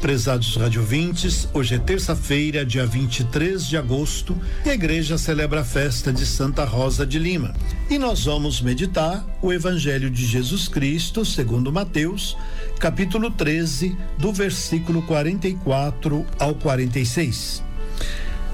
[0.00, 4.36] Prezados radiovintes, hoje é terça-feira, dia 23 de agosto,
[4.66, 7.54] e a igreja celebra a festa de Santa Rosa de Lima.
[7.88, 12.36] E nós vamos meditar o Evangelho de Jesus Cristo, segundo Mateus,
[12.80, 17.62] capítulo 13, do versículo 44 ao 46.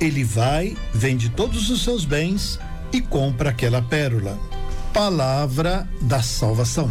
[0.00, 2.58] ele vai, vende todos os seus bens
[2.92, 4.38] e compra aquela pérola.
[4.92, 6.90] Palavra da salvação.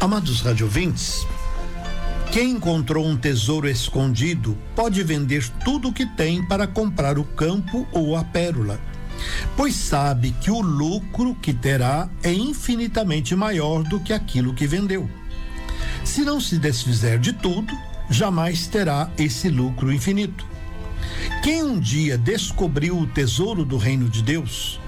[0.00, 1.26] Amados radiovintes,
[2.32, 7.86] Quem encontrou um tesouro escondido pode vender tudo o que tem para comprar o campo
[7.92, 8.78] ou a pérola,
[9.56, 15.08] pois sabe que o lucro que terá é infinitamente maior do que aquilo que vendeu.
[16.04, 17.72] Se não se desfizer de tudo,
[18.10, 20.46] jamais terá esse lucro infinito.
[21.46, 24.80] Quem um dia descobriu o tesouro do reino de Deus,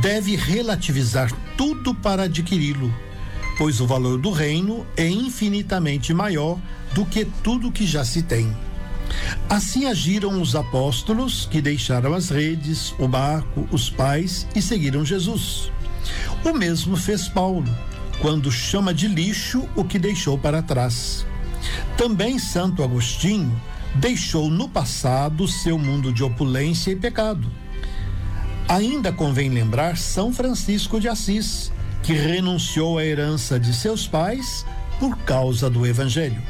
[0.00, 2.90] deve relativizar tudo para adquiri-lo,
[3.58, 6.58] pois o valor do reino é infinitamente maior
[6.94, 8.56] do que tudo que já se tem.
[9.50, 15.70] Assim agiram os apóstolos que deixaram as redes, o barco, os pais e seguiram Jesus.
[16.42, 17.68] O mesmo fez Paulo,
[18.18, 21.26] quando chama de lixo o que deixou para trás.
[21.98, 23.54] Também Santo Agostinho
[23.94, 27.50] deixou no passado seu mundo de opulência e pecado.
[28.68, 31.72] Ainda convém lembrar São Francisco de Assis,
[32.02, 34.64] que renunciou à herança de seus pais
[35.00, 36.42] por causa do Evangelho.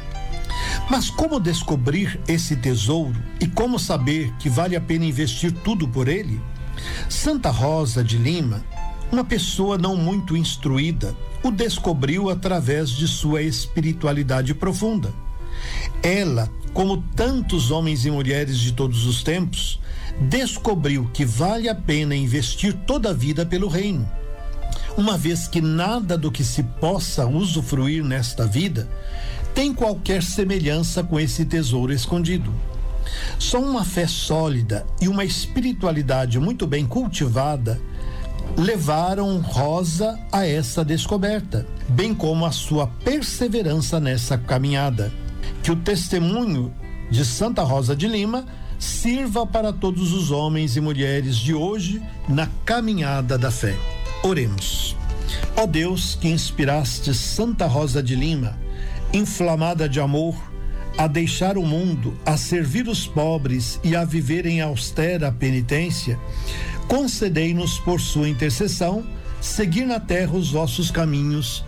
[0.89, 6.07] Mas como descobrir esse tesouro e como saber que vale a pena investir tudo por
[6.07, 6.41] ele?
[7.07, 8.63] Santa Rosa de Lima,
[9.11, 15.13] uma pessoa não muito instruída, o descobriu através de sua espiritualidade profunda.
[16.01, 19.79] Ela, como tantos homens e mulheres de todos os tempos,
[20.21, 24.09] descobriu que vale a pena investir toda a vida pelo reino.
[24.97, 28.87] Uma vez que nada do que se possa usufruir nesta vida
[29.53, 32.53] tem qualquer semelhança com esse tesouro escondido.
[33.37, 37.79] Só uma fé sólida e uma espiritualidade muito bem cultivada
[38.57, 45.11] levaram Rosa a essa descoberta, bem como a sua perseverança nessa caminhada.
[45.63, 46.73] Que o testemunho
[47.09, 48.45] de Santa Rosa de Lima
[48.77, 53.75] sirva para todos os homens e mulheres de hoje na caminhada da fé.
[54.23, 54.95] Oremos.
[55.55, 58.57] Ó Deus, que inspiraste Santa Rosa de Lima,
[59.13, 60.35] inflamada de amor,
[60.97, 66.19] a deixar o mundo, a servir os pobres e a viver em austera penitência,
[66.87, 69.05] concedei-nos por sua intercessão
[69.39, 71.63] seguir na terra os vossos caminhos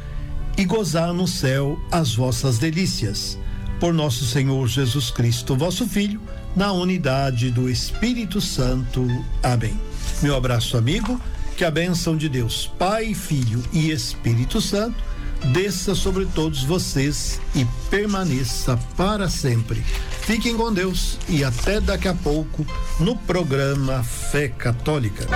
[0.58, 3.38] e gozar no céu as vossas delícias.
[3.82, 6.22] Por nosso Senhor Jesus Cristo, vosso Filho,
[6.56, 9.08] na unidade do Espírito Santo.
[9.42, 9.74] Amém.
[10.22, 11.20] Meu abraço, amigo.
[11.58, 15.04] Que a bênção de Deus, Pai, Filho e Espírito Santo
[15.52, 19.84] desça sobre todos vocês e permaneça para sempre.
[20.22, 22.64] Fiquem com Deus e até daqui a pouco
[23.00, 25.28] no programa Fé Católica.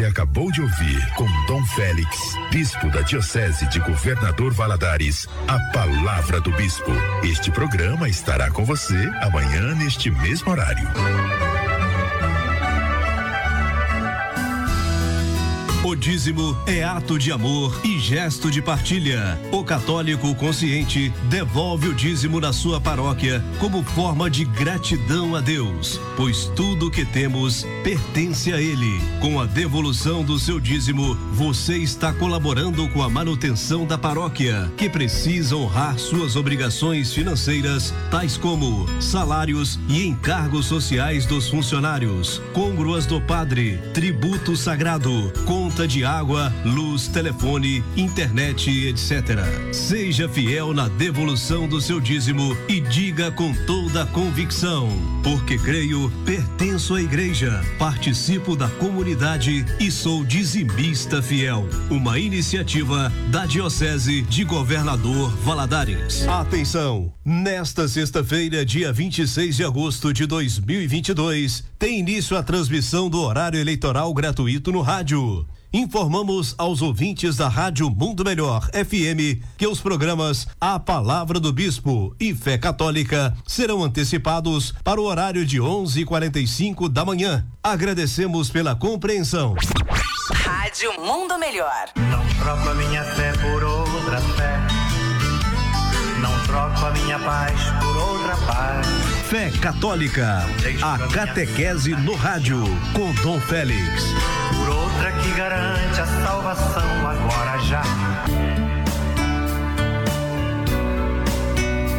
[0.00, 6.40] Você acabou de ouvir com Dom Félix, bispo da Diocese de Governador Valadares, a palavra
[6.40, 6.90] do bispo.
[7.22, 10.88] Este programa estará com você amanhã neste mesmo horário.
[15.82, 19.40] O dízimo é ato de amor e gesto de partilha.
[19.50, 25.98] O católico consciente devolve o dízimo na sua paróquia como forma de gratidão a Deus,
[26.18, 29.00] pois tudo o que temos pertence a Ele.
[29.22, 34.86] Com a devolução do seu dízimo, você está colaborando com a manutenção da paróquia, que
[34.86, 43.18] precisa honrar suas obrigações financeiras, tais como salários e encargos sociais dos funcionários, congruas do
[43.18, 45.32] padre, tributo sagrado,
[45.70, 49.38] conta de água, luz, telefone, internet, etc.
[49.72, 54.88] Seja fiel na devolução do seu dízimo e diga com toda convicção:
[55.22, 61.68] porque creio, pertenço à igreja, participo da comunidade e sou dizimista fiel.
[61.88, 66.26] Uma iniciativa da Diocese de Governador Valadares.
[66.26, 67.12] Atenção!
[67.24, 74.12] Nesta sexta-feira, dia 26 de agosto de 2022, tem início a transmissão do horário eleitoral
[74.12, 75.46] gratuito no rádio.
[75.72, 82.12] Informamos aos ouvintes da Rádio Mundo Melhor FM que os programas A Palavra do Bispo
[82.18, 87.46] e Fé Católica serão antecipados para o horário de 11:45 da manhã.
[87.62, 89.54] Agradecemos pela compreensão.
[90.32, 91.84] Rádio Mundo Melhor.
[91.94, 94.58] Não troco a minha fé por outra fé.
[96.20, 98.86] Não troco a minha paz por outra paz.
[99.28, 100.44] Fé Católica,
[100.82, 102.60] a catequese no rádio
[102.92, 104.04] com Dom Félix.
[105.30, 107.82] Que garante a salvação agora já.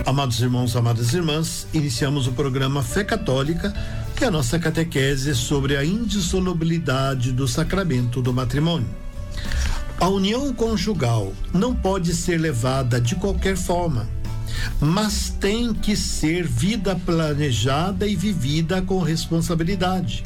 [0.06, 3.74] Amados irmãos, amadas irmãs, iniciamos o programa Fé Católica,
[4.20, 8.90] é a nossa catequese sobre a indissolubilidade do sacramento do matrimônio.
[9.98, 14.10] A união conjugal não pode ser levada de qualquer forma,
[14.78, 20.22] mas tem que ser vida planejada e vivida com responsabilidade,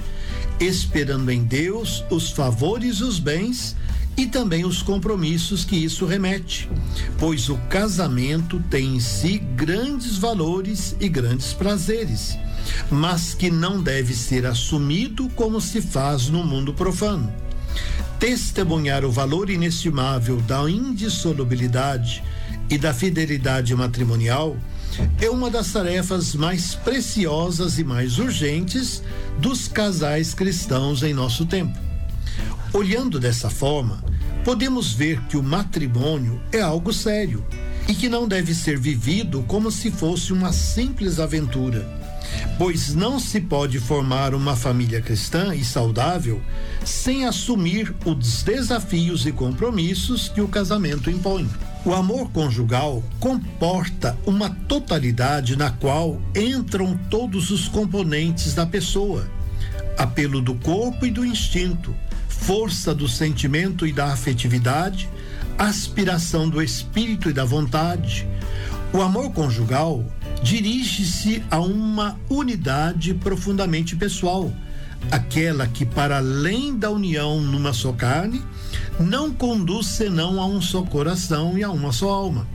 [0.59, 3.75] esperando em Deus os favores os bens
[4.17, 6.69] e também os compromissos que isso remete,
[7.19, 12.37] pois o casamento tem em si grandes valores e grandes prazeres,
[12.89, 17.31] mas que não deve ser assumido como se faz no mundo profano.
[18.17, 22.23] Testemunhar o valor inestimável da indissolubilidade
[22.69, 24.55] e da fidelidade matrimonial
[25.21, 29.01] é uma das tarefas mais preciosas e mais urgentes
[29.39, 31.77] dos casais cristãos em nosso tempo.
[32.73, 34.03] Olhando dessa forma,
[34.43, 37.45] podemos ver que o matrimônio é algo sério
[37.87, 41.87] e que não deve ser vivido como se fosse uma simples aventura,
[42.57, 46.41] pois não se pode formar uma família cristã e saudável
[46.83, 51.49] sem assumir os desafios e compromissos que o casamento impõe.
[51.85, 59.29] O amor conjugal comporta uma totalidade na qual entram todos os componentes da pessoa:
[59.95, 61.95] apelo do corpo e do instinto,
[62.27, 65.07] força do sentimento e da afetividade,
[65.59, 68.27] aspiração do espírito e da vontade.
[68.91, 70.03] O amor conjugal
[70.41, 74.51] dirige-se a uma unidade profundamente pessoal,
[75.11, 78.41] aquela que, para além da união numa só carne,
[78.99, 82.47] não conduz senão a um só coração e a uma só alma.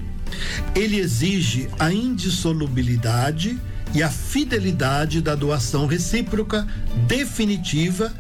[0.75, 3.59] Ele exige a indissolubilidade
[3.93, 6.67] e a fidelidade da doação recíproca
[7.07, 8.13] definitiva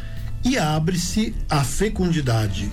[0.45, 2.71] e abre-se à fecundidade.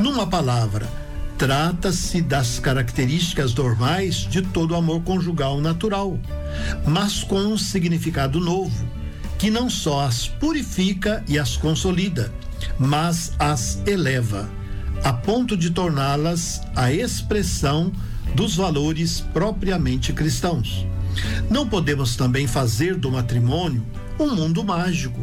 [0.00, 0.88] Numa palavra,
[1.36, 6.18] trata-se das características normais de todo amor conjugal natural,
[6.86, 8.88] mas com um significado novo,
[9.38, 12.32] que não só as purifica e as consolida,
[12.78, 14.48] mas as eleva,
[15.02, 17.92] a ponto de torná-las a expressão
[18.34, 20.86] dos valores propriamente cristãos.
[21.50, 23.84] Não podemos também fazer do matrimônio
[24.18, 25.20] um mundo mágico,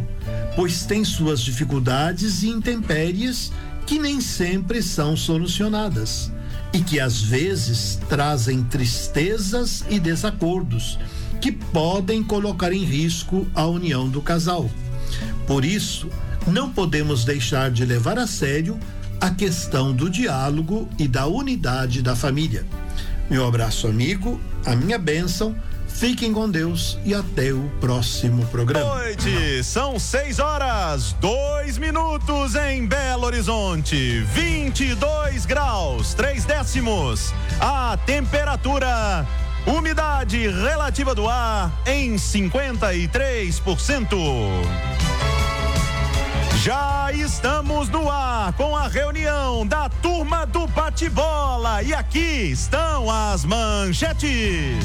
[0.55, 3.51] pois tem suas dificuldades e intempéries
[3.85, 6.31] que nem sempre são solucionadas
[6.73, 10.97] e que às vezes trazem tristezas e desacordos
[11.39, 14.69] que podem colocar em risco a união do casal.
[15.45, 16.09] Por isso,
[16.47, 18.79] não podemos deixar de levar a sério
[19.19, 22.65] a questão do diálogo e da unidade da família.
[23.29, 25.55] Meu abraço amigo, a minha bênção
[25.95, 28.95] Fiquem com Deus e até o próximo programa.
[28.95, 37.33] Noite, são 6 horas, 2 minutos em Belo Horizonte, 22 graus, 3 décimos.
[37.61, 39.25] A temperatura,
[39.65, 45.14] umidade relativa do ar em 53%.
[46.65, 53.45] Já estamos no ar com a reunião da turma do bate-bola e aqui estão as
[53.45, 54.83] manchetes.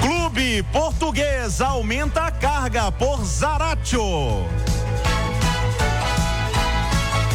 [0.00, 4.46] Clube Português aumenta a carga por Zaratio.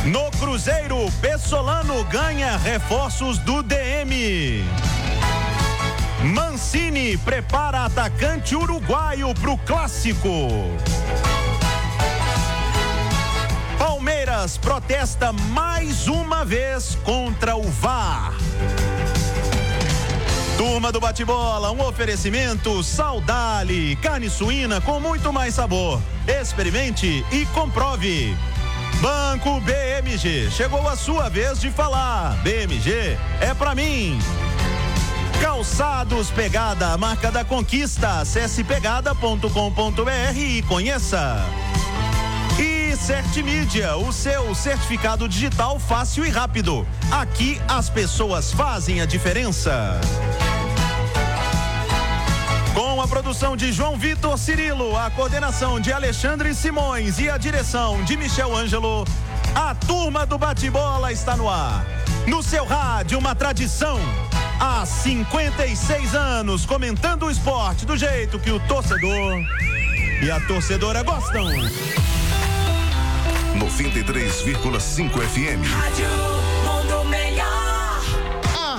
[0.03, 4.65] No Cruzeiro, Pessolano ganha reforços do DM.
[6.23, 10.29] Mancini prepara atacante uruguaio para o clássico.
[13.77, 18.33] Palmeiras protesta mais uma vez contra o VAR.
[20.57, 26.01] Turma do Bate-Bola, um oferecimento Saudale, carne suína com muito mais sabor.
[26.27, 28.35] Experimente e comprove.
[28.99, 32.35] Banco BMG, chegou a sua vez de falar.
[32.41, 34.17] BMG é pra mim.
[35.41, 38.19] Calçados Pegada, marca da conquista.
[38.21, 41.37] Acesse pegada.com.br e conheça.
[42.59, 46.87] E Certimídia, o seu certificado digital fácil e rápido.
[47.11, 49.99] Aqui as pessoas fazem a diferença.
[52.73, 58.03] Com a produção de João Vitor Cirilo, a coordenação de Alexandre Simões e a direção
[58.03, 59.05] de Michel Ângelo,
[59.55, 61.85] a turma do bate-bola está no ar.
[62.27, 63.99] No seu rádio, uma tradição.
[64.59, 69.43] Há 56 anos, comentando o esporte do jeito que o torcedor
[70.21, 71.45] e a torcedora gostam.
[73.59, 75.63] 93,5 FM.
[75.63, 76.36] Rádio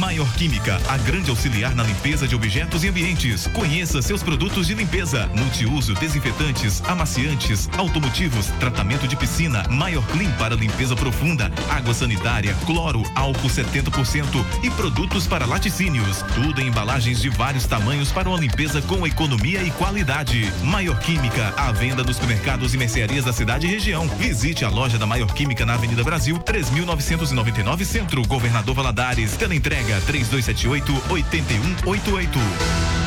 [0.00, 3.46] Maior Química, a grande auxiliar na limpeza de objetos e ambientes.
[3.48, 10.54] Conheça seus produtos de limpeza: multiuso, desinfetantes, amaciantes, automotivos, tratamento de piscina, Maior Clean para
[10.54, 14.24] limpeza profunda, água sanitária, cloro, álcool 70%
[14.62, 16.22] e produtos para laticínios.
[16.34, 20.50] Tudo em embalagens de vários tamanhos para uma limpeza com economia e qualidade.
[20.64, 24.08] Maior Química, à venda nos supermercados e mercearias da cidade e região.
[24.16, 29.36] Visite a loja da Maior Química na Avenida Brasil, 3999 Centro, Governador Valadares.
[29.36, 32.99] Teleentrega 3278 8188.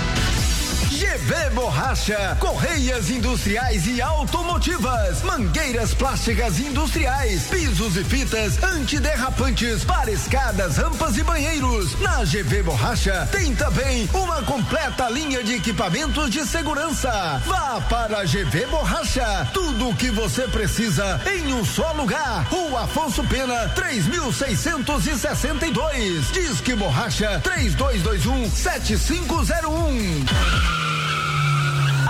[1.14, 10.78] GV Borracha, Correias Industriais e Automotivas, Mangueiras Plásticas Industriais, Pisos e Fitas Antiderrapantes para escadas,
[10.78, 12.00] rampas e banheiros.
[12.00, 17.40] Na GV Borracha tem também uma completa linha de equipamentos de segurança.
[17.46, 22.48] Vá para a GV Borracha, tudo o que você precisa em um só lugar.
[22.50, 26.32] Rua Afonso Pena, 3662.
[26.32, 31.03] Disque Borracha 3221 7501.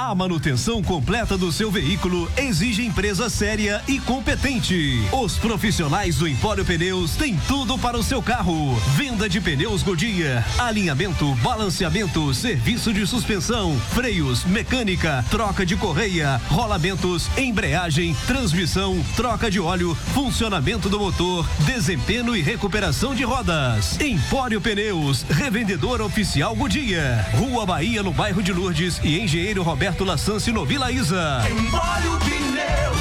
[0.06, 5.01] A manutenção completa do seu veículo exige empresa séria e competente.
[5.14, 8.76] Os profissionais do Empório Pneus têm tudo para o seu carro.
[8.97, 17.30] Venda de pneus Godia, alinhamento, balanceamento, serviço de suspensão, freios, mecânica, troca de correia, rolamentos,
[17.38, 23.97] embreagem, transmissão, troca de óleo, funcionamento do motor, desempenho e recuperação de rodas.
[24.01, 27.26] Empório Pneus, revendedor oficial Godia.
[27.36, 31.41] Rua Bahia, no bairro de Lourdes e Engenheiro Roberto Lassance no Vila Isa.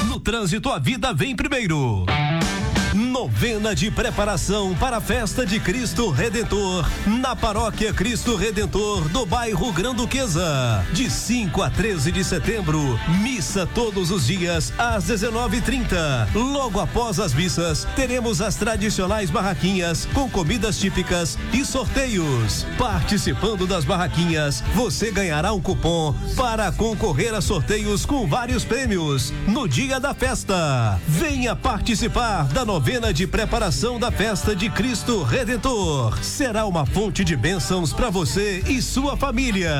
[0.07, 2.05] No trânsito, a vida vem primeiro.
[3.23, 9.71] Novena de preparação para a festa de Cristo Redentor, na paróquia Cristo Redentor do bairro
[9.71, 10.85] Granduquesa.
[10.91, 16.27] De 5 a 13 de setembro, missa todos os dias às 19:30.
[16.35, 22.65] Logo após as missas, teremos as tradicionais barraquinhas com comidas típicas e sorteios.
[22.77, 29.65] Participando das barraquinhas, você ganhará um cupom para concorrer a sorteios com vários prêmios no
[29.65, 30.99] dia da festa.
[31.07, 36.23] Venha participar da novena de preparação da festa de Cristo Redentor.
[36.23, 39.71] Será uma fonte de bênçãos para você e sua família.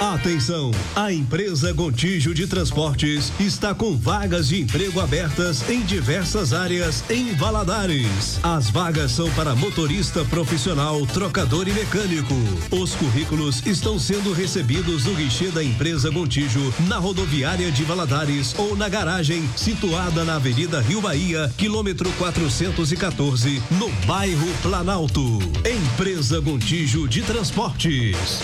[0.00, 0.72] Atenção!
[0.94, 7.32] A empresa Gontijo de Transportes está com vagas de emprego abertas em diversas áreas em
[7.34, 8.38] Valadares.
[8.42, 12.34] As vagas são para motorista profissional, trocador e mecânico.
[12.70, 18.76] Os currículos estão sendo recebidos no guichê da empresa Gontijo, na rodoviária de Valadares ou
[18.76, 25.38] na garagem situada na Avenida Rio Bahia, quilômetro 414, no bairro Planalto.
[25.64, 28.42] Empresa Gontijo de Transportes.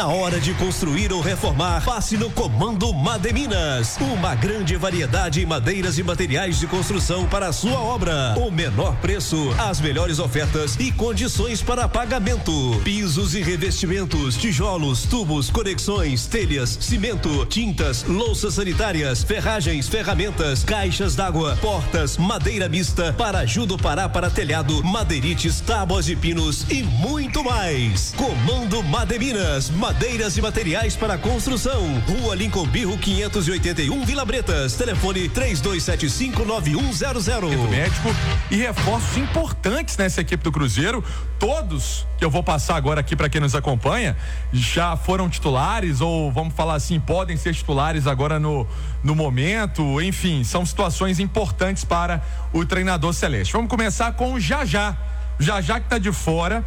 [0.00, 3.98] Na hora de construir ou reformar, passe no Comando Mademinas.
[4.00, 8.34] Uma grande variedade em madeiras e materiais de construção para a sua obra.
[8.38, 12.80] O menor preço, as melhores ofertas e condições para pagamento.
[12.82, 21.58] Pisos e revestimentos, tijolos, tubos, conexões, telhas, cimento, tintas, louças sanitárias, ferragens, ferramentas, caixas d'água,
[21.60, 28.14] portas, madeira mista para ajuda Pará para telhado, madeirites, tábuas de pinos e muito mais.
[28.16, 31.82] Comando Mademinas, madeiras e materiais para construção.
[32.06, 34.74] Rua Lincoln Birro 581 Vila Bretas.
[34.74, 37.68] Telefone 32759100.
[37.68, 38.08] médico
[38.52, 41.02] e reforços importantes nessa equipe do Cruzeiro.
[41.40, 44.16] Todos que eu vou passar agora aqui para quem nos acompanha
[44.52, 48.64] já foram titulares ou vamos falar assim, podem ser titulares agora no,
[49.02, 50.00] no momento.
[50.00, 52.22] Enfim, são situações importantes para
[52.52, 53.54] o treinador Celeste.
[53.54, 54.96] Vamos começar com o Jajá.
[55.40, 56.64] Jajá que está de fora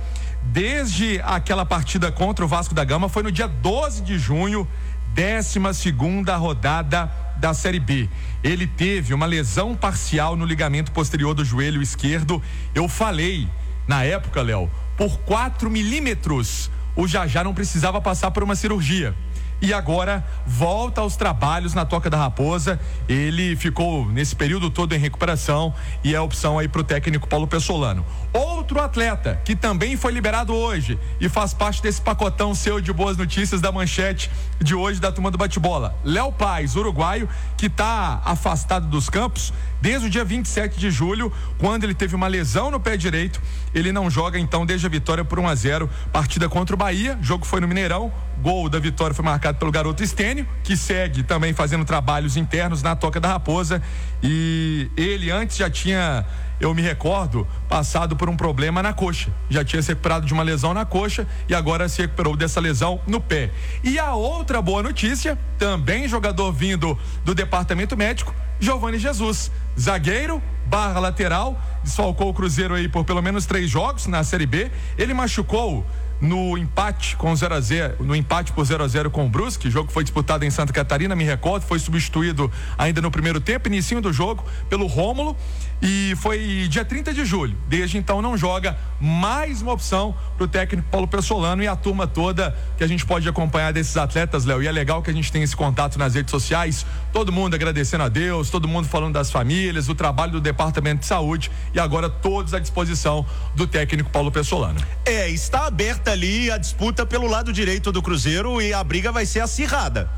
[0.52, 4.68] desde aquela partida contra o Vasco da Gama, foi no dia 12 de junho,
[5.16, 8.10] 12 segunda rodada da Série B.
[8.44, 12.42] Ele teve uma lesão parcial no ligamento posterior do joelho esquerdo.
[12.74, 13.48] Eu falei
[13.88, 19.16] na época, Léo, por 4 milímetros, o Jajá não precisava passar por uma cirurgia
[19.64, 22.78] e agora volta aos trabalhos na Toca da Raposa.
[23.08, 27.30] Ele ficou nesse período todo em recuperação e é a opção aí para o técnico
[27.30, 28.06] Paulo Pessolano.
[28.34, 33.16] Outro atleta que também foi liberado hoje e faz parte desse pacotão seu de boas
[33.16, 35.96] notícias da manchete de hoje da turma do bate-bola.
[36.04, 41.84] Léo Paz, uruguaio, que está afastado dos campos desde o dia 27 de julho, quando
[41.84, 43.42] ele teve uma lesão no pé direito.
[43.74, 47.18] Ele não joga então desde a vitória por 1 a 0, partida contra o Bahia.
[47.22, 48.12] jogo foi no Mineirão.
[48.44, 52.94] Gol da vitória foi marcado pelo garoto Estênio, que segue também fazendo trabalhos internos na
[52.94, 53.82] Toca da Raposa.
[54.22, 56.26] E ele antes já tinha
[56.60, 59.34] eu me recordo, passado por um problema na coxa.
[59.50, 63.02] Já tinha se recuperado de uma lesão na coxa e agora se recuperou dessa lesão
[63.08, 63.50] no pé.
[63.84, 71.00] E a outra boa notícia, também jogador vindo do departamento médico, Giovanni Jesus, zagueiro, barra
[71.00, 74.72] lateral, desfalcou o Cruzeiro aí por pelo menos três jogos na Série B.
[74.98, 75.86] Ele machucou
[76.22, 79.70] no empate com 0 a 0 no empate por 0 a 0 com o Brusque,
[79.70, 84.00] jogo foi disputado em Santa Catarina, me recordo, foi substituído ainda no primeiro tempo, início
[84.02, 85.36] do jogo, pelo Rômulo
[85.82, 87.58] e foi dia 30 de julho.
[87.68, 92.08] Desde então não joga mais uma opção para o técnico Paulo Pessolano e a turma
[92.08, 94.64] toda que a gente pode acompanhar desses atletas, Léo.
[94.64, 98.04] E é legal que a gente tem esse contato nas redes sociais, todo mundo agradecendo
[98.04, 102.10] a Deus, todo mundo falando das famílias, o trabalho do Departamento de Saúde e agora
[102.10, 104.80] todos à disposição do técnico Paulo Pessolano.
[105.06, 109.26] É, está aberta ali a disputa pelo lado direito do Cruzeiro e a briga vai
[109.26, 110.10] ser acirrada.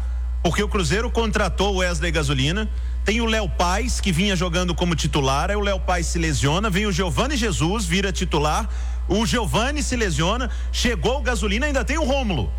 [0.44, 2.70] Porque o Cruzeiro contratou o Wesley Gasolina,
[3.06, 6.72] tem o Léo Paz, que vinha jogando como titular, aí o Léo Paz se lesiona,
[6.72, 8.68] vem o Giovanni Jesus, vira titular,
[9.08, 12.52] o Giovanni se lesiona, chegou o Gasolina, ainda tem o Rômulo.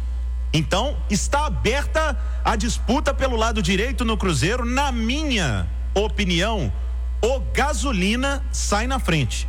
[0.53, 4.64] Então, está aberta a disputa pelo lado direito no Cruzeiro.
[4.64, 6.72] Na minha opinião,
[7.20, 9.49] o Gasolina sai na frente.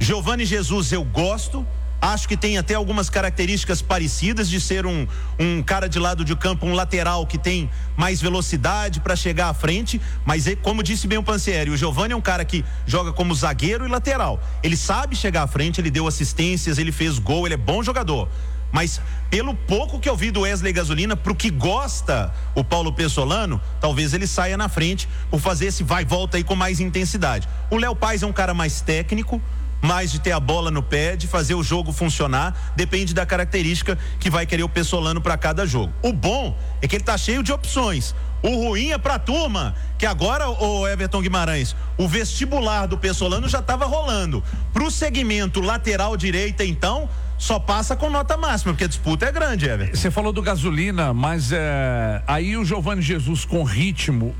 [0.00, 1.66] Giovanni Jesus eu gosto,
[2.02, 5.06] Acho que tem até algumas características parecidas de ser um,
[5.38, 9.54] um cara de lado de campo, um lateral que tem mais velocidade para chegar à
[9.54, 10.00] frente.
[10.24, 13.86] Mas, como disse bem o Pansieri, o Giovanni é um cara que joga como zagueiro
[13.86, 14.42] e lateral.
[14.64, 18.28] Ele sabe chegar à frente, ele deu assistências, ele fez gol, ele é bom jogador.
[18.72, 19.00] Mas
[19.30, 24.12] pelo pouco que eu vi do Wesley Gasolina, pro que gosta o Paulo Pessolano, talvez
[24.12, 27.48] ele saia na frente por fazer esse vai volta aí com mais intensidade.
[27.70, 29.40] O Léo Paz é um cara mais técnico,
[29.82, 33.98] mais de ter a bola no pé, de fazer o jogo funcionar, depende da característica
[34.20, 35.92] que vai querer o Pessolano para cada jogo.
[36.00, 38.14] O bom é que ele tá cheio de opções.
[38.42, 43.58] O ruim é pra turma, que agora, o Everton Guimarães, o vestibular do Pessolano já
[43.58, 44.42] estava rolando.
[44.72, 49.66] Pro segmento lateral direita, então, só passa com nota máxima, porque a disputa é grande,
[49.66, 49.96] Everton.
[49.96, 54.34] Você falou do gasolina, mas é, aí o Giovanni Jesus com ritmo,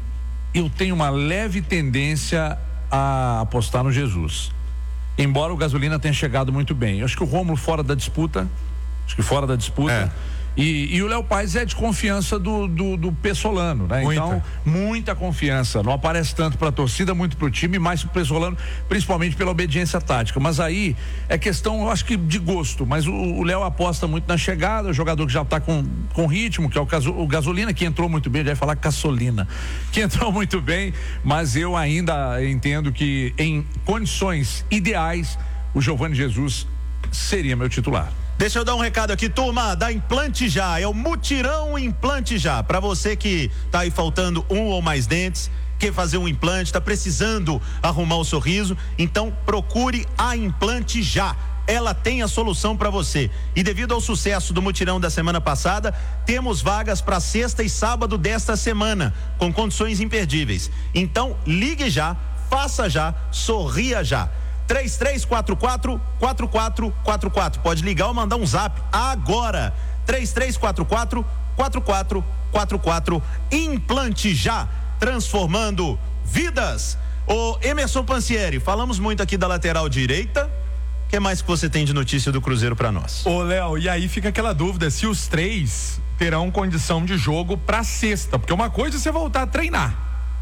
[0.55, 2.59] eu tenho uma leve tendência
[2.91, 4.53] a apostar no Jesus
[5.19, 7.01] embora o gasolina tenha chegado muito bem.
[7.01, 8.49] Eu acho que o Rômulo fora da disputa,
[9.07, 10.13] acho que fora da disputa.
[10.57, 14.03] E, e, o Léo Paz é de confiança do, do, do Pessolano, né?
[14.03, 14.23] Muita.
[14.23, 15.83] Então, muita confiança.
[15.83, 18.57] Não aparece tanto para a torcida, muito para o time, mais para o Pessolano,
[18.89, 20.39] principalmente pela obediência tática.
[20.39, 20.95] Mas aí
[21.29, 22.87] é questão, eu acho que de gosto.
[22.87, 26.69] Mas o Léo aposta muito na chegada, o jogador que já está com, com ritmo,
[26.69, 29.49] que é o, caso, o Gasolina, que entrou muito bem, já ia falar Caçolina,
[29.91, 30.93] que entrou muito bem,
[31.25, 35.39] mas eu ainda entendo que em condições ideais,
[35.73, 36.67] o Giovanni Jesus
[37.11, 38.13] seria meu titular.
[38.43, 42.61] Deixa eu dar um recado aqui, turma, da Implante Já, é o Mutirão Implante Já.
[42.61, 46.81] Para você que tá aí faltando um ou mais dentes, quer fazer um implante, está
[46.81, 51.37] precisando arrumar o sorriso, então procure a Implante Já.
[51.69, 53.31] Ela tem a solução para você.
[53.55, 55.93] E devido ao sucesso do mutirão da semana passada,
[56.27, 60.69] temos vagas para sexta e sábado desta semana, com condições imperdíveis.
[60.93, 62.17] Então, ligue já,
[62.51, 64.29] faça já, sorria já.
[64.73, 67.61] 3344 4444.
[67.61, 69.75] Pode ligar ou mandar um zap agora.
[70.07, 71.23] 3344
[71.55, 73.23] 4444.
[73.51, 74.67] Implante já,
[74.99, 76.97] transformando vidas.
[77.27, 80.51] O Emerson Pansieri, falamos muito aqui da lateral direita.
[81.07, 83.27] Que mais que você tem de notícia do Cruzeiro para nós?
[83.27, 87.85] Ô, Léo, e aí fica aquela dúvida se os três terão condição de jogo para
[87.85, 89.95] sexta, porque uma coisa é você voltar a treinar.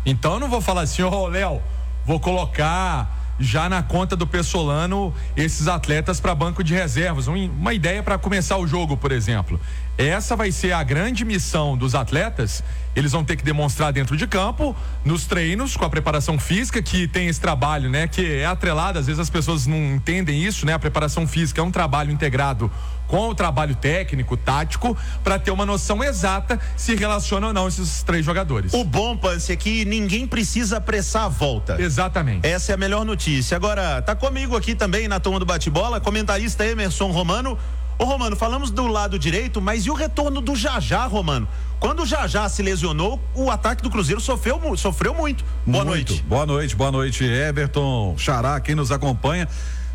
[0.07, 1.61] Então eu não vou falar assim, ô, oh, Léo,
[2.07, 7.27] vou colocar já na conta do Pessolano esses atletas para banco de reservas.
[7.27, 9.59] uma ideia para começar o jogo, por exemplo.
[9.97, 12.63] Essa vai ser a grande missão dos atletas.
[12.95, 14.75] Eles vão ter que demonstrar dentro de campo,
[15.05, 18.07] nos treinos, com a preparação física, que tem esse trabalho, né?
[18.07, 20.73] Que é atrelado, às vezes as pessoas não entendem isso, né?
[20.75, 22.71] A preparação física é um trabalho integrado
[23.11, 28.05] com o trabalho técnico, tático, para ter uma noção exata se relaciona ou não esses
[28.05, 28.73] três jogadores.
[28.73, 31.77] O bom, Pance, é que ninguém precisa apressar a volta.
[31.83, 32.47] Exatamente.
[32.47, 33.57] Essa é a melhor notícia.
[33.57, 37.59] Agora, tá comigo aqui também na turma do bate-bola, comentarista Emerson Romano.
[37.99, 41.49] Ô Romano, falamos do lado direito, mas e o retorno do Jajá, Romano?
[41.81, 45.45] Quando o Jajá se lesionou, o ataque do Cruzeiro sofreu, sofreu muito.
[45.67, 46.11] Boa muito.
[46.13, 46.25] noite.
[46.29, 49.49] Boa noite, boa noite, Everton, Xará, quem nos acompanha.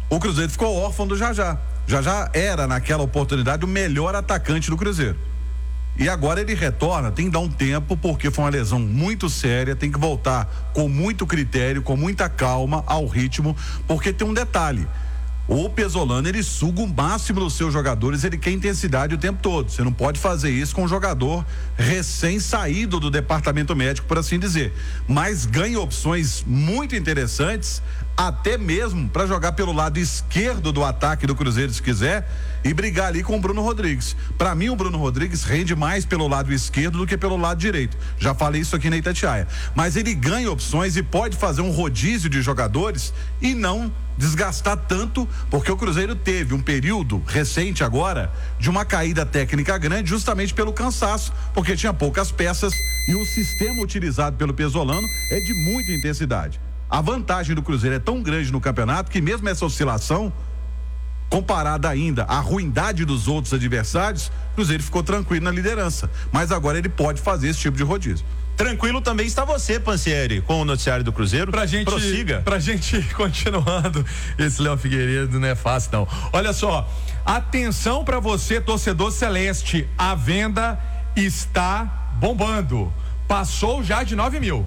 [0.09, 1.57] O Cruzeiro ficou órfão do Jajá.
[1.87, 5.17] Jajá era, naquela oportunidade, o melhor atacante do Cruzeiro.
[5.97, 9.75] E agora ele retorna, tem que dar um tempo, porque foi uma lesão muito séria,
[9.75, 13.55] tem que voltar com muito critério, com muita calma ao ritmo,
[13.87, 14.85] porque tem um detalhe.
[15.47, 19.69] O Pesolano, ele suga o máximo dos seus jogadores, ele quer intensidade o tempo todo.
[19.69, 21.45] Você não pode fazer isso com um jogador
[21.77, 24.73] recém-saído do departamento médico, por assim dizer.
[25.07, 27.81] Mas ganha opções muito interessantes
[28.17, 32.29] até mesmo para jogar pelo lado esquerdo do ataque do Cruzeiro, se quiser,
[32.63, 34.15] e brigar ali com o Bruno Rodrigues.
[34.37, 37.97] Para mim, o Bruno Rodrigues rende mais pelo lado esquerdo do que pelo lado direito.
[38.17, 39.47] Já falei isso aqui na Itatiaia.
[39.75, 45.27] Mas ele ganha opções e pode fazer um rodízio de jogadores e não desgastar tanto,
[45.49, 50.71] porque o Cruzeiro teve um período recente agora de uma caída técnica grande, justamente pelo
[50.71, 52.73] cansaço, porque tinha poucas peças
[53.09, 56.64] e o sistema utilizado pelo Pesolano é de muita intensidade.
[56.89, 60.31] A vantagem do Cruzeiro é tão grande no campeonato que mesmo essa oscilação
[61.29, 66.77] comparada ainda à ruindade dos outros adversários, o Cruzeiro ficou tranquilo na liderança, mas agora
[66.77, 68.25] ele pode fazer esse tipo de rodízio.
[68.55, 71.51] Tranquilo também está você, Pansieri, com o noticiário do Cruzeiro.
[71.51, 72.41] Pra gente, Prossiga.
[72.45, 74.05] Pra gente continuando,
[74.37, 76.07] esse Léo Figueiredo não é fácil não.
[76.31, 76.89] Olha só,
[77.25, 80.79] atenção para você, torcedor celeste, a venda
[81.17, 82.93] está bombando.
[83.27, 84.65] Passou já de 9 mil.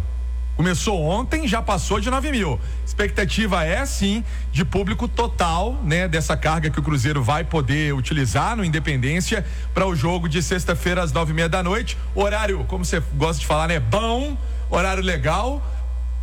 [0.59, 2.59] Começou ontem, já passou de 9 mil.
[2.85, 6.09] Expectativa é sim de público total, né?
[6.09, 11.01] Dessa carga que o Cruzeiro vai poder utilizar no Independência para o jogo de sexta-feira
[11.01, 11.97] às nove e meia da noite.
[12.13, 13.79] Horário, como você gosta de falar, né?
[13.79, 14.37] Bom,
[14.69, 15.63] horário legal.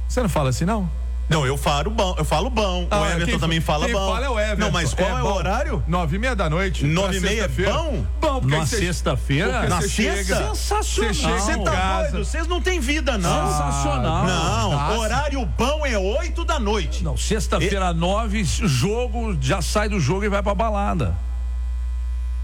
[0.06, 0.90] Você não fala assim, não?
[1.28, 2.88] Não, eu falo bom, eu falo bom.
[2.92, 4.14] Ah, o Everton quem- também fala quem bom.
[4.14, 4.62] fala é o Everton.
[4.62, 5.34] Não, mas qual é, o bom.
[5.34, 5.84] horário?
[5.88, 6.86] Nove e meia da noite.
[6.86, 8.06] Nove e meia é bom?
[8.22, 9.68] Bom, porque Na sexta-feira?
[9.68, 10.36] Na sexta?
[10.54, 10.84] Sensacional.
[10.84, 12.26] Você chega Você em tá doido?
[12.26, 13.48] Vocês não têm vida, não.
[13.52, 14.26] Sensacional.
[14.28, 14.92] Não, Tá.
[15.00, 17.04] horário bom é oito da noite.
[17.04, 21.16] Não, sexta-feira, nove, jogo, já sai do jogo e vai pra balada.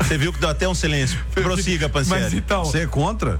[0.01, 1.19] Você viu que deu até um silêncio.
[1.35, 2.23] Prossiga, Pansieri.
[2.23, 3.39] Mas então- Você é contra?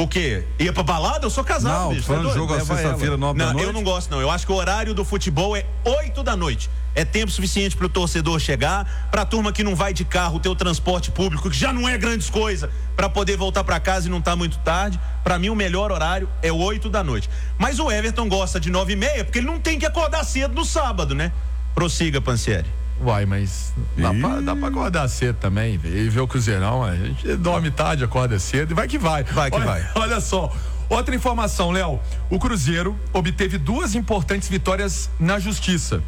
[0.00, 0.44] O quê?
[0.58, 1.26] Ia pra balada?
[1.26, 2.04] Eu sou casado, Não, bicho.
[2.06, 2.48] falando tá doido?
[2.48, 3.66] jogo sexta-feira, nove da Não, noite.
[3.66, 4.18] eu não gosto, não.
[4.18, 6.70] Eu acho que o horário do futebol é 8 da noite.
[6.94, 10.54] É tempo suficiente pro torcedor chegar, pra turma que não vai de carro ter o
[10.54, 14.22] transporte público, que já não é grandes coisa, pra poder voltar pra casa e não
[14.22, 14.98] tá muito tarde.
[15.22, 17.28] Pra mim, o melhor horário é 8 da noite.
[17.58, 20.54] Mas o Everton gosta de 9 e meia, porque ele não tem que acordar cedo
[20.54, 21.30] no sábado, né?
[21.74, 22.66] Prossiga, Pansieri.
[23.02, 26.84] Uai, mas dá pra, dá pra acordar cedo também, e ver o Cruzeirão.
[26.84, 29.24] A gente dorme tarde, acorda cedo e vai que vai.
[29.24, 29.90] Vai que olha, vai.
[29.96, 30.52] Olha só.
[30.88, 32.00] Outra informação, Léo.
[32.28, 36.02] O Cruzeiro obteve duas importantes vitórias na justiça.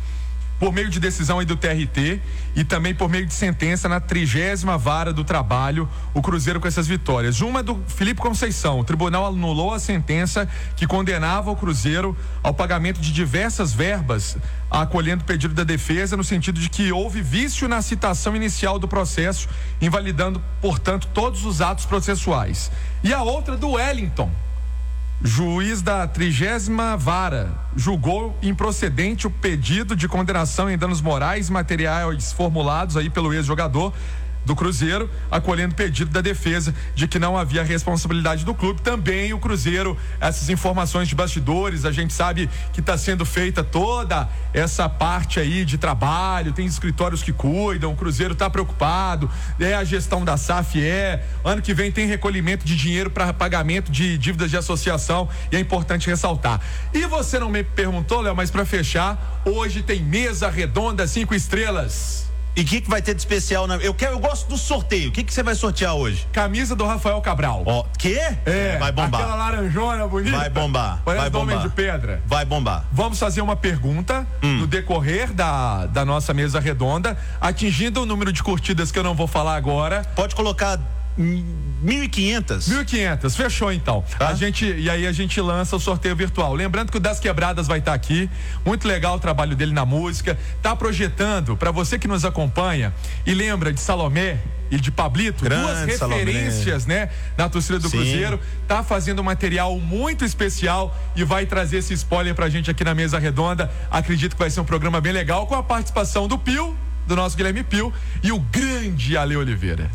[0.63, 2.21] Por meio de decisão aí do TRT
[2.55, 6.87] e também por meio de sentença na trigésima vara do trabalho, o Cruzeiro com essas
[6.87, 7.41] vitórias.
[7.41, 8.79] Uma do Felipe Conceição.
[8.79, 14.37] O tribunal anulou a sentença que condenava o Cruzeiro ao pagamento de diversas verbas,
[14.71, 18.87] acolhendo o pedido da defesa, no sentido de que houve vício na citação inicial do
[18.87, 19.49] processo,
[19.81, 22.71] invalidando, portanto, todos os atos processuais.
[23.03, 24.31] E a outra do Wellington.
[25.25, 32.97] Juiz da trigésima vara julgou improcedente o pedido de condenação em danos morais materiais formulados
[32.97, 33.93] aí pelo ex-jogador
[34.45, 38.81] do Cruzeiro, acolhendo pedido da defesa de que não havia responsabilidade do clube.
[38.83, 44.29] Também o Cruzeiro, essas informações de bastidores, a gente sabe que está sendo feita toda
[44.53, 49.85] essa parte aí de trabalho, tem escritórios que cuidam, o Cruzeiro está preocupado, é a
[49.85, 54.51] gestão da SAF é, ano que vem tem recolhimento de dinheiro para pagamento de dívidas
[54.51, 56.61] de associação e é importante ressaltar.
[56.93, 62.32] E você não me perguntou, Léo, mas para fechar, hoje tem mesa redonda cinco estrelas.
[62.55, 63.67] E o que, que vai ter de especial?
[63.67, 63.77] Na...
[63.77, 65.09] Eu, quero, eu gosto do sorteio.
[65.09, 66.27] O que, que você vai sortear hoje?
[66.33, 67.63] Camisa do Rafael Cabral.
[67.65, 68.21] Ó, quê?
[68.45, 69.21] É, vai bombar.
[69.23, 70.37] Aquela laranjona bonita.
[70.37, 71.01] Vai bombar.
[71.05, 71.69] Parece vai do Homem bombar.
[71.71, 72.23] de Pedra.
[72.27, 72.85] Vai bombar.
[72.93, 74.59] Vamos fazer uma pergunta Hum.
[74.59, 79.15] no decorrer da, da nossa mesa redonda, atingindo o número de curtidas que eu não
[79.15, 80.03] vou falar agora.
[80.15, 80.79] Pode colocar
[81.19, 82.69] 1.500.
[82.69, 84.05] 1.500, fechou então.
[84.19, 84.29] Tá.
[84.29, 86.55] A gente e aí a gente lança o sorteio virtual.
[86.55, 88.31] Lembrando que o Das Quebradas vai estar aqui.
[88.65, 90.39] Muito legal o trabalho dele na música.
[90.63, 92.95] Tá projetando para você que nos acompanha
[93.27, 94.39] e lembra de Salomé
[94.71, 96.25] e de Pablito, Grande duas Salomé.
[96.25, 97.99] referências, né, na torcida do Sim.
[97.99, 98.41] Cruzeiro.
[98.67, 102.95] Tá fazendo um material muito especial e vai trazer esse spoiler pra gente aqui na
[102.95, 103.71] mesa redonda.
[103.91, 106.75] Acredito que vai ser um programa bem legal com a participação do Pio,
[107.07, 107.93] do nosso Guilherme Pio
[108.23, 109.91] e o grande Ale Oliveira.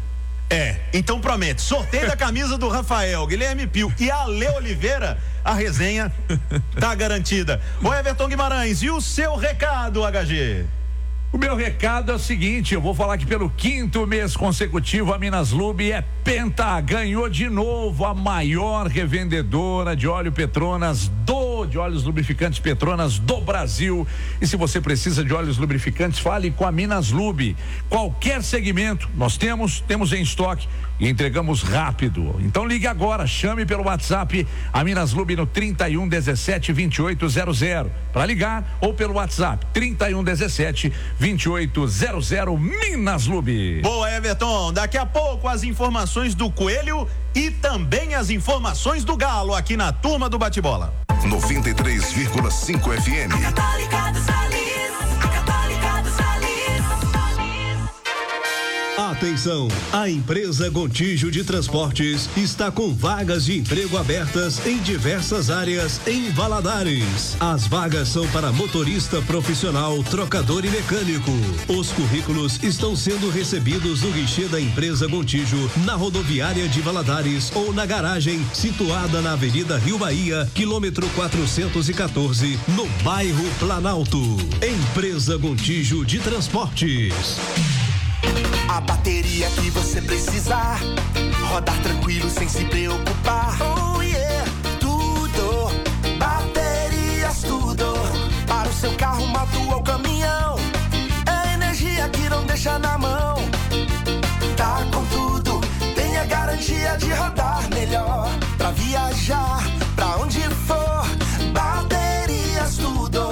[0.49, 1.61] É, então promete.
[1.61, 5.17] Sorteio da camisa do Rafael, Guilherme Pio e Ale Oliveira.
[5.43, 6.11] A resenha
[6.79, 7.61] tá garantida.
[7.83, 10.65] O Everton Guimarães, e o seu recado, HG?
[11.29, 15.19] O meu recado é o seguinte: eu vou falar que pelo quinto mês consecutivo a
[15.19, 21.77] Minas Lube é Penta, ganhou de novo a maior revendedora de óleo Petronas do de
[21.77, 24.07] óleos lubrificantes Petronas do Brasil.
[24.41, 27.57] E se você precisa de óleos lubrificantes, fale com a Minas Lube.
[27.89, 30.67] Qualquer segmento nós temos, temos em estoque
[30.99, 32.35] e entregamos rápido.
[32.39, 38.77] Então ligue agora, chame pelo WhatsApp a Minas Lube no 31 17 2800 para ligar
[38.81, 43.81] ou pelo WhatsApp 31 17 2800 Minas Lube.
[43.81, 44.73] Boa, Everton.
[44.73, 49.91] Daqui a pouco as informações do Coelho e também as informações do Galo aqui na
[49.91, 50.93] turma do bate-bola.
[51.23, 53.41] 93,5 FM.
[53.41, 54.56] Católica dos.
[58.97, 59.67] Atenção!
[59.93, 66.31] A empresa Gontijo de Transportes está com vagas de emprego abertas em diversas áreas em
[66.31, 67.37] Valadares.
[67.39, 71.29] As vagas são para motorista profissional, trocador e mecânico.
[71.67, 77.71] Os currículos estão sendo recebidos no guichê da empresa Gontijo, na rodoviária de Valadares ou
[77.71, 84.37] na garagem situada na Avenida Rio Bahia, quilômetro 414, no bairro Planalto.
[84.59, 87.13] Empresa Gontijo de Transportes.
[88.77, 90.79] A bateria que você precisar,
[91.49, 93.57] rodar tranquilo sem se preocupar.
[93.59, 94.45] Oh yeah,
[94.79, 95.71] tudo,
[96.19, 97.95] baterias tudo.
[98.45, 100.57] Para o seu carro, moto ou caminhão,
[101.25, 103.37] é energia que não deixa na mão.
[104.55, 105.59] Tá com tudo,
[105.95, 108.29] tem a garantia de rodar melhor.
[108.59, 109.59] Pra viajar,
[109.95, 111.03] pra onde for,
[111.51, 113.27] baterias tudo.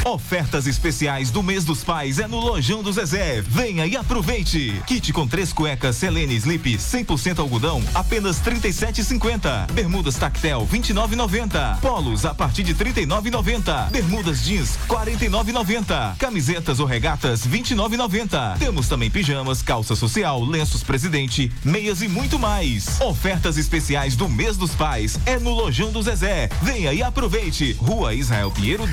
[0.05, 3.41] Ofertas especiais do mês dos pais é no Lojão do Zezé.
[3.41, 4.79] Venha e aproveite.
[4.85, 9.71] Kit com três cuecas Selene Sleep 100% algodão, apenas 37,50.
[9.71, 11.79] Bermudas Tactel 29,90.
[11.79, 13.89] Polos a partir de 39,90.
[13.89, 16.17] Bermudas jeans 49,90.
[16.17, 18.59] Camisetas ou regatas 29,90.
[18.59, 23.01] Temos também pijamas, calça social, lenços presidente, meias e muito mais.
[23.01, 26.47] Ofertas especiais do mês dos pais é no Lojão do Zezé.
[26.61, 27.73] Venha e aproveite.
[27.79, 28.85] Rua Israel Pinheiro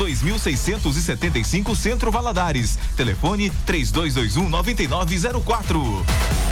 [1.02, 2.78] 2675 Centro Valadares.
[2.96, 6.51] Telefone 3221 9904.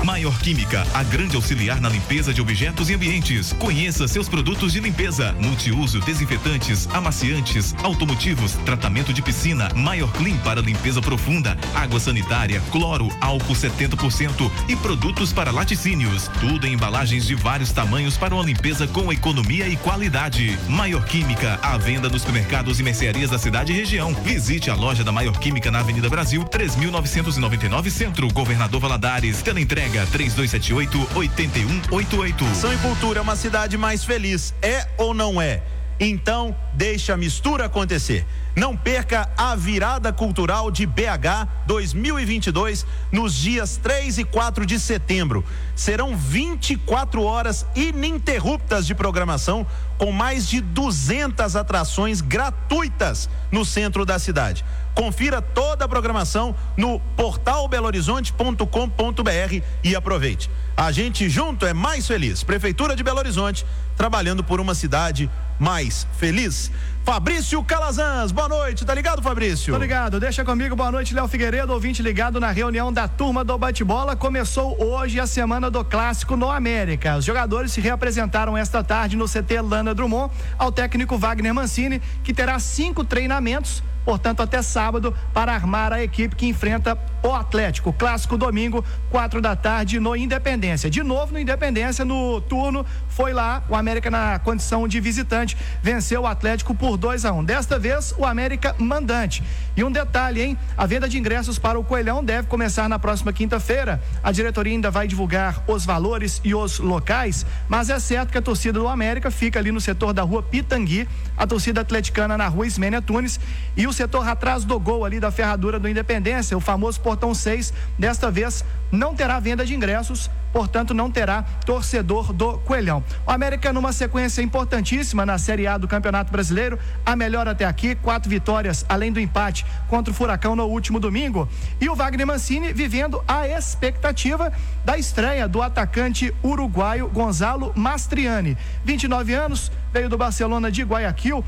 [0.03, 3.53] Maior Química, a grande auxiliar na limpeza de objetos e ambientes.
[3.53, 10.59] Conheça seus produtos de limpeza, multiuso, desinfetantes, amaciantes, automotivos, tratamento de piscina, Maior Clean para
[10.59, 16.29] limpeza profunda, água sanitária, cloro, álcool 70% e produtos para laticínios.
[16.41, 20.59] Tudo em embalagens de vários tamanhos para uma limpeza com economia e qualidade.
[20.67, 24.13] Maior Química, à venda nos supermercados e mercearias da cidade e região.
[24.13, 29.41] Visite a loja da Maior Química na Avenida Brasil, 3999 Centro, Governador Valadares.
[29.41, 32.45] Teleentrega Liga 3278 8188.
[32.47, 35.61] Ação e Cultura é uma cidade mais feliz, é ou não é?
[35.99, 38.25] Então, deixa a mistura acontecer.
[38.55, 45.45] Não perca a virada cultural de BH 2022 nos dias 3 e 4 de setembro.
[45.75, 49.65] Serão 24 horas ininterruptas de programação
[49.99, 54.65] com mais de 200 atrações gratuitas no centro da cidade.
[54.93, 60.51] Confira toda a programação no portalbelohorizonte.com.br e aproveite.
[60.75, 62.43] A gente junto é mais feliz.
[62.43, 63.65] Prefeitura de Belo Horizonte,
[63.95, 65.29] trabalhando por uma cidade
[65.59, 66.71] mais feliz.
[67.03, 69.73] Fabrício Calazans, boa noite, tá ligado, Fabrício?
[69.73, 73.57] Tô ligado, deixa comigo, boa noite, Léo Figueiredo, ouvinte ligado na reunião da turma do
[73.57, 74.15] bate-bola.
[74.15, 77.17] Começou hoje a semana do clássico no América.
[77.17, 82.33] Os jogadores se reapresentaram esta tarde no CT Lana Drummond ao técnico Wagner Mancini, que
[82.33, 87.93] terá cinco treinamentos portanto, até sábado, para armar a equipe que enfrenta o Atlético.
[87.93, 90.89] Clássico domingo, quatro da tarde, no Independência.
[90.89, 92.85] De novo no Independência, no turno,
[93.15, 97.37] foi lá, o América na condição de visitante, venceu o Atlético por 2 a 1
[97.37, 97.43] um.
[97.43, 99.43] Desta vez, o América mandante.
[99.77, 100.57] E um detalhe, hein?
[100.75, 104.01] A venda de ingressos para o Coelhão deve começar na próxima quinta-feira.
[104.23, 108.41] A diretoria ainda vai divulgar os valores e os locais, mas é certo que a
[108.41, 111.07] torcida do América fica ali no setor da rua Pitangui,
[111.37, 113.39] a torcida atleticana na rua Ismênia Tunes
[113.77, 117.73] e o setor atrás do gol ali da ferradura do Independência, o famoso portão 6,
[117.97, 123.03] desta vez não terá venda de ingressos, portanto não terá torcedor do Coelhão.
[123.27, 127.95] O América numa sequência importantíssima na Série A do Campeonato Brasileiro, a melhor até aqui,
[127.95, 131.49] quatro vitórias, além do empate contra o Furacão no último domingo.
[131.81, 134.53] E o Wagner Mancini vivendo a expectativa
[134.85, 138.55] da estreia do atacante uruguaio Gonzalo Mastriani.
[138.85, 141.43] 29 anos, veio do Barcelona de Guayaquil,